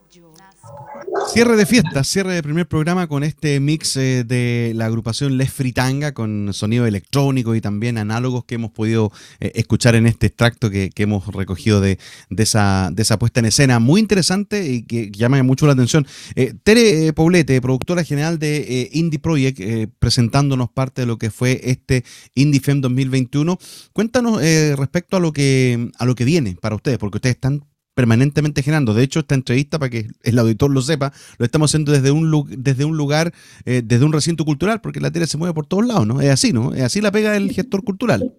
Cierre 1.33 1.55
de 1.55 1.65
fiesta, 1.65 2.03
cierre 2.03 2.33
de 2.33 2.43
primer 2.43 2.67
programa 2.67 3.07
con 3.07 3.23
este 3.23 3.61
mix 3.61 3.95
eh, 3.95 4.25
de 4.25 4.73
la 4.75 4.87
agrupación 4.87 5.37
Les 5.37 5.53
Fritanga 5.53 6.13
con 6.13 6.49
sonido 6.53 6.85
electrónico 6.85 7.55
y 7.55 7.61
también 7.61 7.97
análogos 7.97 8.43
que 8.43 8.55
hemos 8.55 8.71
podido 8.71 9.13
eh, 9.39 9.53
escuchar 9.55 9.95
en 9.95 10.07
este 10.07 10.27
extracto 10.27 10.69
que, 10.69 10.91
hemos 10.97 11.27
recogido 11.27 11.79
de, 11.79 11.97
esa, 12.29 12.91
puesta 13.19 13.39
en 13.39 13.45
escena. 13.45 13.79
Muy 13.79 14.01
interesante 14.01 14.69
y 14.69 14.83
que 14.83 15.09
llama 15.11 15.41
mucho 15.43 15.65
la 15.65 15.73
atención. 15.73 16.05
Eh, 16.35 16.53
Tere 16.61 17.13
Poblete, 17.13 17.61
productora 17.61 18.03
general 18.03 18.37
de 18.37 18.89
Indie 18.91 19.19
Project, 19.19 19.59
presentándonos 19.97 20.69
parte 20.69 21.03
de 21.03 21.07
lo 21.07 21.17
que 21.17 21.31
fue 21.31 21.61
este 21.63 22.03
Indie 22.35 22.59
Fem 22.59 22.81
2021. 22.81 23.57
Cuéntanos 23.93 24.41
respecto 24.75 25.15
a 25.15 25.19
lo 25.21 25.31
que 25.31 25.89
viene 26.25 26.57
para 26.61 26.75
ustedes, 26.75 26.97
porque 26.97 27.17
ustedes 27.17 27.35
están 27.35 27.63
permanentemente 28.01 28.63
generando. 28.63 28.95
De 28.95 29.03
hecho, 29.03 29.19
esta 29.19 29.35
entrevista, 29.35 29.77
para 29.77 29.91
que 29.91 30.07
el 30.23 30.39
auditor 30.39 30.71
lo 30.71 30.81
sepa, 30.81 31.13
lo 31.37 31.45
estamos 31.45 31.69
haciendo 31.69 31.91
desde 31.91 32.09
un, 32.09 32.47
desde 32.57 32.83
un 32.83 32.97
lugar, 32.97 33.31
eh, 33.65 33.83
desde 33.85 34.05
un 34.05 34.11
recinto 34.11 34.43
cultural, 34.43 34.81
porque 34.81 34.99
la 34.99 35.11
tele 35.11 35.27
se 35.27 35.37
mueve 35.37 35.53
por 35.53 35.67
todos 35.67 35.85
lados, 35.85 36.07
¿no? 36.07 36.19
Es 36.19 36.31
así, 36.31 36.51
¿no? 36.51 36.73
Es 36.73 36.81
así 36.81 36.99
la 36.99 37.11
pega 37.11 37.31
del 37.33 37.51
gestor 37.51 37.83
cultural. 37.83 38.33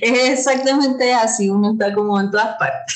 Es 0.00 0.38
exactamente 0.38 1.12
así, 1.14 1.50
uno 1.50 1.72
está 1.72 1.92
como 1.92 2.20
en 2.20 2.30
todas 2.30 2.54
partes. 2.60 2.94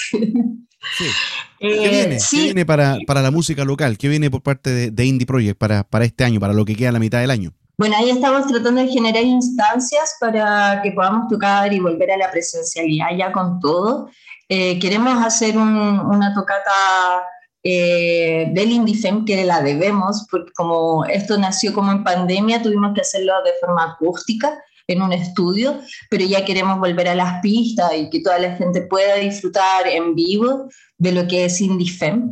Sí. 0.97 1.07
¿Qué 1.59 2.21
viene, 2.33 2.65
para, 2.65 2.99
la 3.09 3.31
música 3.33 3.65
local? 3.65 3.99
¿Qué 3.99 4.09
viene 4.09 4.31
por 4.31 4.43
parte 4.43 4.93
de, 4.93 5.05
Indie 5.05 5.27
Project 5.27 5.59
para, 5.59 5.83
para 5.83 6.05
este 6.05 6.23
año, 6.23 6.39
para 6.39 6.53
lo 6.53 6.65
que 6.65 6.77
queda 6.77 6.91
a 6.91 6.93
la 6.93 7.01
mitad 7.01 7.19
del 7.19 7.33
año? 7.33 7.53
Bueno, 7.79 7.95
ahí 7.99 8.09
estamos 8.09 8.47
tratando 8.47 8.81
de 8.81 8.89
generar 8.89 9.23
instancias 9.23 10.17
para 10.19 10.81
que 10.83 10.93
podamos 10.93 11.29
tocar 11.29 11.71
y 11.75 11.79
volver 11.79 12.11
a 12.11 12.17
la 12.17 12.31
presencialidad 12.31 13.09
ya 13.15 13.31
con 13.33 13.61
todo. 13.61 14.09
Eh, 14.49 14.79
queremos 14.79 15.23
hacer 15.23 15.59
una 15.59 16.33
tocata 16.35 17.23
eh, 17.63 18.49
del 18.55 18.73
Indifem 18.73 19.27
que 19.27 19.45
la 19.45 19.61
debemos, 19.61 20.27
porque 20.31 20.53
como 20.53 21.05
esto 21.05 21.37
nació 21.37 21.75
como 21.75 21.93
en 21.93 22.03
pandemia, 22.03 22.63
tuvimos 22.63 22.95
que 22.95 23.03
hacerlo 23.03 23.35
de 23.45 23.53
forma 23.61 23.93
acústica 23.93 24.59
en 24.87 25.03
un 25.03 25.13
estudio, 25.13 25.79
pero 26.09 26.25
ya 26.25 26.47
queremos 26.47 26.79
volver 26.79 27.09
a 27.09 27.15
las 27.15 27.43
pistas 27.43 27.93
y 27.95 28.09
que 28.09 28.21
toda 28.21 28.39
la 28.39 28.57
gente 28.57 28.83
pueda 28.83 29.17
disfrutar 29.17 29.87
en 29.87 30.15
vivo 30.15 30.71
de 30.97 31.13
lo 31.13 31.27
que 31.27 31.45
es 31.45 31.61
Indifem. 31.61 32.31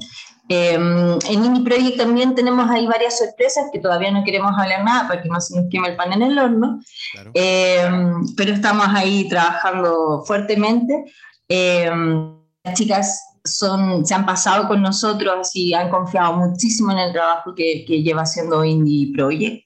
Eh, 0.48 0.74
en 0.74 1.44
Indie 1.44 1.64
Project 1.64 1.96
también 1.96 2.34
tenemos 2.34 2.68
ahí 2.70 2.86
varias 2.86 3.18
sorpresas 3.18 3.66
que 3.72 3.78
todavía 3.78 4.10
no 4.10 4.24
queremos 4.24 4.52
hablar 4.58 4.84
nada 4.84 5.08
para 5.08 5.22
que 5.22 5.28
no 5.28 5.40
se 5.40 5.56
nos 5.56 5.70
queme 5.70 5.88
el 5.88 5.96
pan 5.96 6.12
en 6.12 6.22
el 6.22 6.38
horno, 6.38 6.80
eh, 7.32 7.88
pero 8.36 8.52
estamos 8.52 8.86
ahí 8.88 9.26
trabajando 9.28 10.22
fuertemente. 10.26 11.04
Eh, 11.48 11.90
las 12.62 12.74
chicas 12.74 13.22
son, 13.42 14.04
se 14.04 14.14
han 14.14 14.26
pasado 14.26 14.68
con 14.68 14.82
nosotros 14.82 15.50
y 15.54 15.72
han 15.72 15.88
confiado 15.88 16.34
muchísimo 16.34 16.92
en 16.92 16.98
el 16.98 17.12
trabajo 17.12 17.54
que, 17.54 17.84
que 17.86 18.02
lleva 18.02 18.22
haciendo 18.22 18.64
Indie 18.64 19.14
Project. 19.14 19.64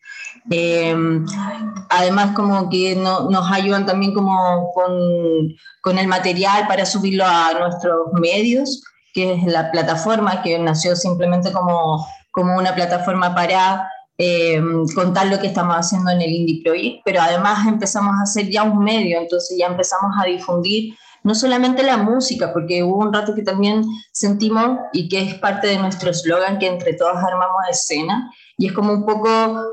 además, 1.91 2.37
como 2.37 2.71
que 2.71 2.95
no, 2.95 3.29
nos 3.31 3.51
ayudan 3.51 3.85
también 3.85 4.15
como 4.15 4.71
con, 4.75 5.57
con, 5.83 5.99
el 5.99 6.07
material 6.07 6.69
para 6.69 6.87
subirlo 6.87 7.25
a 7.27 7.53
nuestros 7.59 8.13
medios 8.13 8.83
es 9.23 9.45
la 9.45 9.71
plataforma 9.71 10.43
que 10.43 10.59
nació 10.59 10.97
simplemente 10.97 11.53
como, 11.53 12.07
como 12.31 12.57
una 12.57 12.75
plataforma 12.75 13.35
para 13.35 13.91
eh, 14.19 14.61
contar 14.95 15.29
lo 15.29 15.39
que 15.39 15.47
estamos 15.47 15.77
haciendo 15.77 16.11
en 16.11 16.21
el 16.21 16.31
Indie 16.31 16.63
Project, 16.63 17.03
pero 17.05 17.21
además 17.21 17.67
empezamos 17.67 18.15
a 18.19 18.23
hacer 18.23 18.49
ya 18.51 18.65
un 18.65 18.83
medio, 18.83 19.19
entonces 19.21 19.57
ya 19.59 19.67
empezamos 19.67 20.13
a 20.21 20.25
difundir 20.25 20.95
no 21.23 21.35
solamente 21.35 21.83
la 21.83 21.97
música, 21.97 22.53
porque 22.53 22.83
hubo 22.83 22.99
un 22.99 23.13
rato 23.13 23.35
que 23.35 23.43
también 23.43 23.85
sentimos 24.13 24.79
y 24.93 25.09
que 25.09 25.21
es 25.23 25.35
parte 25.35 25.67
de 25.67 25.79
nuestro 25.79 26.11
eslogan 26.11 26.59
que 26.59 26.67
entre 26.67 26.95
todos 26.95 27.17
armamos 27.17 27.63
escena, 27.71 28.31
y 28.57 28.69
es 28.69 28.73
como 28.73 28.93
un 28.93 29.05
poco 29.05 29.29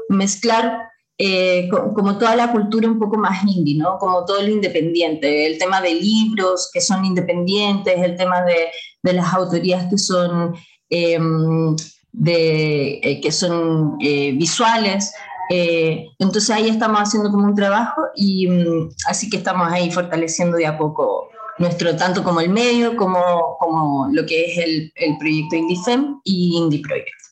mezclar 0.10 0.90
eh, 1.18 1.70
como 1.70 2.18
toda 2.18 2.36
la 2.36 2.52
cultura 2.52 2.90
un 2.90 3.00
poco 3.00 3.18
más 3.18 3.42
indie, 3.46 3.78
¿no? 3.78 3.98
Como 3.98 4.26
todo 4.26 4.42
lo 4.42 4.50
independiente, 4.50 5.46
el 5.46 5.58
tema 5.58 5.80
de 5.80 5.96
libros 5.96 6.70
que 6.74 6.82
son 6.82 7.06
independientes, 7.06 7.98
el 7.98 8.18
tema 8.18 8.42
de, 8.42 8.68
de 9.02 9.14
las 9.14 9.34
autorías 9.34 9.90
que 9.90 9.98
son, 9.98 10.54
em, 10.90 11.74
de, 12.12 13.00
eh, 13.02 13.22
que 13.22 13.32
son 13.32 13.96
eh, 14.02 14.34
visuales. 14.34 15.14
entonces 15.50 16.50
ahí 16.50 16.70
estamos 16.70 17.00
haciendo 17.00 17.32
como 17.32 17.46
un 17.46 17.56
trabajo 17.56 18.02
y 18.16 18.48
mm, 18.48 18.90
así 19.08 19.30
que 19.30 19.38
estamos 19.38 19.72
ahí 19.72 19.92
fortaleciendo 19.92 20.58
de 20.58 20.66
a 20.66 20.78
poco 20.78 21.30
nuestro, 21.60 21.96
tanto 21.96 22.24
como 22.24 22.42
el 22.42 22.50
medio, 22.50 22.96
como, 22.98 23.56
como 23.60 24.10
lo 24.12 24.26
que 24.26 24.46
es 24.46 24.58
el, 24.58 24.92
el 24.96 25.18
proyecto 25.18 25.56
IndieFem 25.56 26.20
y 26.26 26.58
Indie 26.58 26.82
Project. 26.82 27.26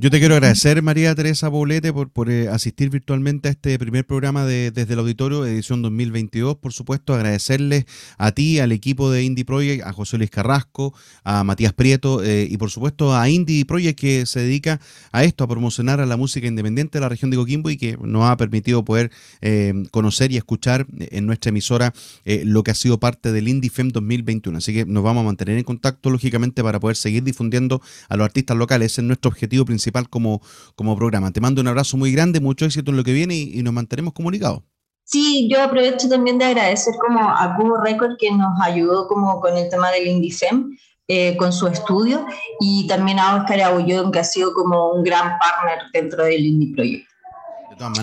Yo 0.00 0.12
te 0.12 0.20
quiero 0.20 0.36
agradecer, 0.36 0.80
María 0.80 1.12
Teresa 1.16 1.48
Bolete, 1.48 1.92
por, 1.92 2.08
por 2.08 2.30
eh, 2.30 2.46
asistir 2.46 2.88
virtualmente 2.88 3.48
a 3.48 3.50
este 3.50 3.76
primer 3.80 4.06
programa 4.06 4.44
de 4.44 4.70
Desde 4.70 4.92
el 4.92 5.00
Auditorio, 5.00 5.44
edición 5.44 5.82
2022. 5.82 6.54
Por 6.58 6.72
supuesto, 6.72 7.14
agradecerles 7.14 7.84
a 8.16 8.30
ti, 8.30 8.60
al 8.60 8.70
equipo 8.70 9.10
de 9.10 9.24
Indie 9.24 9.44
Project, 9.44 9.84
a 9.84 9.92
José 9.92 10.16
Luis 10.16 10.30
Carrasco, 10.30 10.94
a 11.24 11.42
Matías 11.42 11.72
Prieto 11.72 12.22
eh, 12.22 12.46
y, 12.48 12.56
por 12.58 12.70
supuesto, 12.70 13.16
a 13.16 13.28
Indie 13.28 13.64
Project, 13.64 13.98
que 13.98 14.24
se 14.24 14.38
dedica 14.38 14.80
a 15.10 15.24
esto, 15.24 15.42
a 15.42 15.48
promocionar 15.48 16.00
a 16.00 16.06
la 16.06 16.16
música 16.16 16.46
independiente 16.46 16.98
de 16.98 17.00
la 17.00 17.08
región 17.08 17.32
de 17.32 17.36
Coquimbo 17.36 17.68
y 17.68 17.76
que 17.76 17.98
nos 18.00 18.22
ha 18.22 18.36
permitido 18.36 18.84
poder 18.84 19.10
eh, 19.40 19.74
conocer 19.90 20.30
y 20.30 20.36
escuchar 20.36 20.86
en 20.96 21.26
nuestra 21.26 21.48
emisora 21.48 21.92
lo 22.24 22.62
que 22.62 22.70
ha 22.70 22.76
sido 22.76 23.00
parte 23.00 23.32
del 23.32 23.48
Indie 23.48 23.68
FEM 23.68 23.88
2021. 23.88 24.58
Así 24.58 24.72
que 24.72 24.86
nos 24.86 25.02
vamos 25.02 25.22
a 25.22 25.24
mantener 25.24 25.58
en 25.58 25.64
contacto, 25.64 26.08
lógicamente, 26.10 26.62
para 26.62 26.78
poder 26.78 26.94
seguir 26.94 27.24
difundiendo 27.24 27.82
a 28.08 28.16
los 28.16 28.24
artistas 28.24 28.56
locales. 28.56 28.92
Ese 28.92 29.00
es 29.00 29.04
nuestro 29.04 29.30
objetivo 29.30 29.64
principal 29.64 29.87
como, 30.10 30.40
como 30.76 30.96
programa. 30.96 31.30
Te 31.32 31.40
mando 31.40 31.60
un 31.60 31.68
abrazo 31.68 31.96
muy 31.96 32.12
grande, 32.12 32.40
mucho 32.40 32.64
éxito 32.64 32.90
en 32.90 32.96
lo 32.96 33.04
que 33.04 33.12
viene 33.12 33.34
y, 33.34 33.62
nos 33.62 33.72
mantenemos 33.72 34.12
comunicados. 34.12 34.62
Sí, 35.04 35.48
yo 35.50 35.62
aprovecho 35.62 36.08
también 36.08 36.38
de 36.38 36.44
agradecer 36.44 36.94
como 37.00 37.28
a 37.28 37.56
Cubo 37.56 37.78
Record 37.78 38.16
que 38.18 38.30
nos 38.30 38.60
ayudó 38.62 39.08
como 39.08 39.40
con 39.40 39.56
el 39.56 39.68
tema 39.70 39.90
del 39.90 40.06
Indifem, 40.06 40.76
eh, 41.08 41.36
con 41.38 41.52
su 41.52 41.66
estudio, 41.66 42.26
y 42.60 42.86
también 42.86 43.18
a 43.18 43.36
Oscar 43.36 43.60
Abullón, 43.62 44.12
que 44.12 44.18
ha 44.18 44.24
sido 44.24 44.52
como 44.52 44.92
un 44.92 45.02
gran 45.02 45.38
partner 45.38 45.78
dentro 45.92 46.24
del 46.24 46.44
Indie 46.44 46.74
Project. 46.74 47.08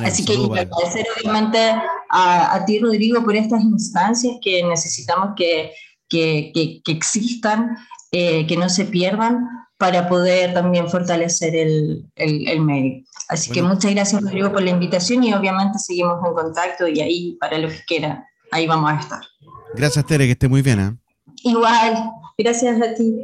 Así 0.04 0.26
que 0.26 0.34
agradecer 0.34 1.06
obviamente 1.20 1.60
a, 2.10 2.56
a, 2.56 2.66
ti, 2.66 2.80
Rodrigo, 2.80 3.24
por 3.24 3.36
estas 3.36 3.62
instancias 3.62 4.38
que 4.42 4.64
necesitamos 4.64 5.32
que, 5.36 5.72
que, 6.10 6.52
que, 6.84 6.92
existan, 6.92 7.78
eh, 8.12 8.48
que 8.48 8.58
no 8.58 8.70
se 8.70 8.86
pierdan, 8.86 9.48
para 9.86 10.10
poder 10.10 10.52
también 10.54 10.90
fortalecer 10.90 11.56
el, 11.56 12.04
el, 12.16 12.62
medio. 12.62 13.04
Así 13.30 13.52
que 13.52 13.62
muchas 13.62 13.94
gracias, 13.94 14.20
Rodrigo, 14.20 14.52
por 14.52 14.64
la 14.64 14.72
invitación 14.72 15.24
y 15.24 15.32
obviamente 15.32 15.78
seguimos 15.78 16.18
en 16.26 16.34
contacto 16.34 16.88
y 16.88 17.02
ahí, 17.02 17.38
para 17.40 17.60
lo 17.60 17.68
que 17.68 17.84
quiera, 17.86 18.28
ahí 18.52 18.66
vamos 18.66 18.92
a 18.92 19.00
estar. 19.00 19.22
Gracias, 19.76 20.04
Tere, 20.06 20.26
que 20.26 20.32
esté 20.32 20.48
muy 20.48 20.64
bien. 20.64 20.80
¿eh? 20.80 20.96
Igual, 21.44 22.12
gracias 22.36 22.82
a 22.82 22.96
ti. 22.96 23.16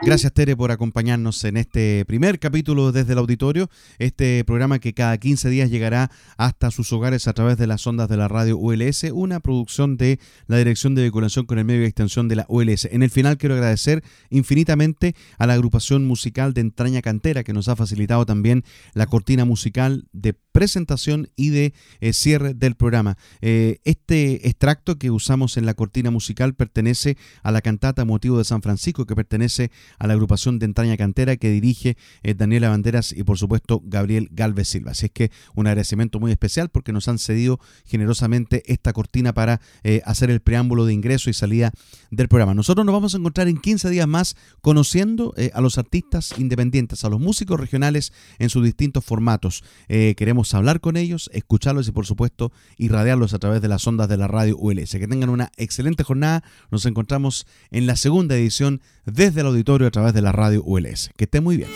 Gracias 0.00 0.32
Tere 0.32 0.56
por 0.56 0.70
acompañarnos 0.70 1.42
en 1.44 1.56
este 1.56 2.04
primer 2.06 2.38
capítulo 2.38 2.92
desde 2.92 3.14
el 3.14 3.18
auditorio, 3.18 3.68
este 3.98 4.44
programa 4.44 4.78
que 4.78 4.94
cada 4.94 5.18
15 5.18 5.50
días 5.50 5.70
llegará 5.70 6.10
hasta 6.36 6.70
sus 6.70 6.92
hogares 6.92 7.26
a 7.26 7.32
través 7.32 7.58
de 7.58 7.66
las 7.66 7.84
ondas 7.84 8.08
de 8.08 8.16
la 8.16 8.28
radio 8.28 8.56
ULS, 8.56 9.04
una 9.12 9.40
producción 9.40 9.96
de 9.96 10.20
la 10.46 10.56
Dirección 10.56 10.94
de 10.94 11.02
Vinculación 11.02 11.46
con 11.46 11.58
el 11.58 11.64
Medio 11.64 11.80
de 11.80 11.88
Extensión 11.88 12.28
de 12.28 12.36
la 12.36 12.46
ULS. 12.48 12.86
En 12.92 13.02
el 13.02 13.10
final 13.10 13.38
quiero 13.38 13.56
agradecer 13.56 14.04
infinitamente 14.30 15.16
a 15.36 15.48
la 15.48 15.54
agrupación 15.54 16.06
musical 16.06 16.54
de 16.54 16.60
Entraña 16.60 17.02
Cantera 17.02 17.42
que 17.42 17.52
nos 17.52 17.68
ha 17.68 17.74
facilitado 17.74 18.24
también 18.24 18.64
la 18.94 19.06
cortina 19.06 19.44
musical 19.44 20.06
de 20.12 20.32
presentación 20.58 21.30
y 21.36 21.50
de 21.50 21.72
eh, 22.00 22.12
cierre 22.12 22.52
del 22.52 22.74
programa. 22.74 23.16
Eh, 23.42 23.78
este 23.84 24.48
extracto 24.48 24.98
que 24.98 25.12
usamos 25.12 25.56
en 25.56 25.66
la 25.66 25.74
cortina 25.74 26.10
musical 26.10 26.54
pertenece 26.54 27.16
a 27.44 27.52
la 27.52 27.60
cantata 27.60 28.04
Motivo 28.04 28.38
de 28.38 28.44
San 28.44 28.60
Francisco, 28.60 29.06
que 29.06 29.14
pertenece 29.14 29.70
a 30.00 30.08
la 30.08 30.14
agrupación 30.14 30.58
de 30.58 30.66
entraña 30.66 30.96
cantera 30.96 31.36
que 31.36 31.52
dirige 31.52 31.96
eh, 32.24 32.34
Daniela 32.34 32.70
Banderas 32.70 33.12
y 33.12 33.22
por 33.22 33.38
supuesto 33.38 33.80
Gabriel 33.84 34.30
Galvez 34.32 34.66
Silva. 34.66 34.90
Así 34.90 35.06
es 35.06 35.12
que 35.12 35.30
un 35.54 35.68
agradecimiento 35.68 36.18
muy 36.18 36.32
especial 36.32 36.70
porque 36.70 36.92
nos 36.92 37.06
han 37.06 37.20
cedido 37.20 37.60
generosamente 37.84 38.64
esta 38.66 38.92
cortina 38.92 39.32
para 39.32 39.60
hacer 40.04 40.28
el 40.28 40.40
preámbulo 40.40 40.86
de 40.86 40.92
ingreso 40.92 41.30
y 41.30 41.34
salida 41.34 41.70
del 42.10 42.26
programa. 42.26 42.52
Nosotros 42.54 42.84
nos 42.84 42.92
vamos 42.92 43.14
a 43.14 43.18
encontrar 43.18 43.46
en 43.46 43.58
15 43.58 43.90
días 43.90 44.08
más 44.08 44.34
conociendo 44.60 45.34
a 45.52 45.60
los 45.60 45.78
artistas 45.78 46.34
independientes, 46.36 47.04
a 47.04 47.08
los 47.08 47.20
músicos 47.20 47.60
regionales 47.60 48.12
en 48.40 48.50
sus 48.50 48.64
distintos 48.64 49.04
formatos. 49.04 49.62
queremos 49.86 50.47
hablar 50.54 50.80
con 50.80 50.96
ellos, 50.96 51.30
escucharlos 51.32 51.88
y 51.88 51.92
por 51.92 52.06
supuesto 52.06 52.52
irradiarlos 52.76 53.34
a 53.34 53.38
través 53.38 53.62
de 53.62 53.68
las 53.68 53.86
ondas 53.86 54.08
de 54.08 54.16
la 54.16 54.28
radio 54.28 54.56
ULS. 54.56 54.92
Que 54.92 55.08
tengan 55.08 55.30
una 55.30 55.50
excelente 55.56 56.04
jornada. 56.04 56.42
Nos 56.70 56.86
encontramos 56.86 57.46
en 57.70 57.86
la 57.86 57.96
segunda 57.96 58.36
edición 58.36 58.80
desde 59.04 59.40
el 59.40 59.46
auditorio 59.46 59.86
a 59.86 59.90
través 59.90 60.14
de 60.14 60.22
la 60.22 60.32
radio 60.32 60.62
ULS. 60.64 61.10
Que 61.16 61.24
estén 61.24 61.44
muy 61.44 61.56
bien. 61.56 61.68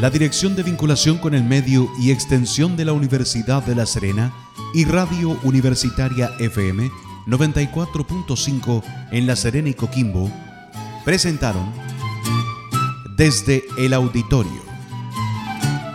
La 0.00 0.10
Dirección 0.10 0.56
de 0.56 0.64
Vinculación 0.64 1.18
con 1.18 1.32
el 1.32 1.44
Medio 1.44 1.88
y 2.00 2.10
Extensión 2.10 2.76
de 2.76 2.84
la 2.84 2.92
Universidad 2.92 3.64
de 3.64 3.76
La 3.76 3.86
Serena 3.86 4.34
y 4.74 4.84
Radio 4.84 5.38
Universitaria 5.44 6.32
FM 6.40 6.90
94.5 7.26 8.82
en 9.12 9.26
La 9.26 9.36
Serena 9.36 9.68
y 9.68 9.74
Coquimbo, 9.74 10.30
presentaron 11.04 11.72
Desde 13.16 13.64
el 13.78 13.94
Auditorio. 13.94 14.62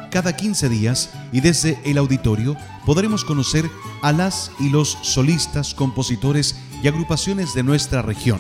Cada 0.09 0.35
15 0.35 0.69
días 0.69 1.09
y 1.31 1.41
desde 1.41 1.79
el 1.83 1.97
auditorio 1.97 2.55
podremos 2.85 3.25
conocer 3.25 3.69
a 4.01 4.13
las 4.13 4.51
y 4.59 4.69
los 4.69 4.97
solistas, 5.01 5.73
compositores 5.73 6.55
y 6.81 6.87
agrupaciones 6.87 7.53
de 7.53 7.63
nuestra 7.63 8.01
región, 8.01 8.39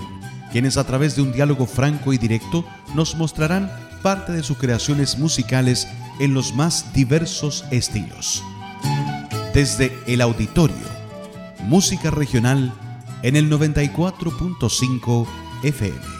quienes 0.51 0.77
a 0.77 0.85
través 0.85 1.15
de 1.15 1.21
un 1.21 1.33
diálogo 1.33 1.65
franco 1.65 2.13
y 2.13 2.17
directo 2.17 2.65
nos 2.95 3.15
mostrarán 3.15 3.69
parte 4.01 4.31
de 4.31 4.43
sus 4.43 4.57
creaciones 4.57 5.19
musicales 5.19 5.87
en 6.19 6.33
los 6.33 6.55
más 6.55 6.93
diversos 6.93 7.65
estilos. 7.69 8.43
desde 9.53 9.91
el 10.05 10.21
auditorio. 10.21 10.96
Música 11.63 12.11
regional 12.11 12.73
en 13.23 13.35
el 13.35 13.49
94.5 13.49 15.27
FM. 15.63 16.16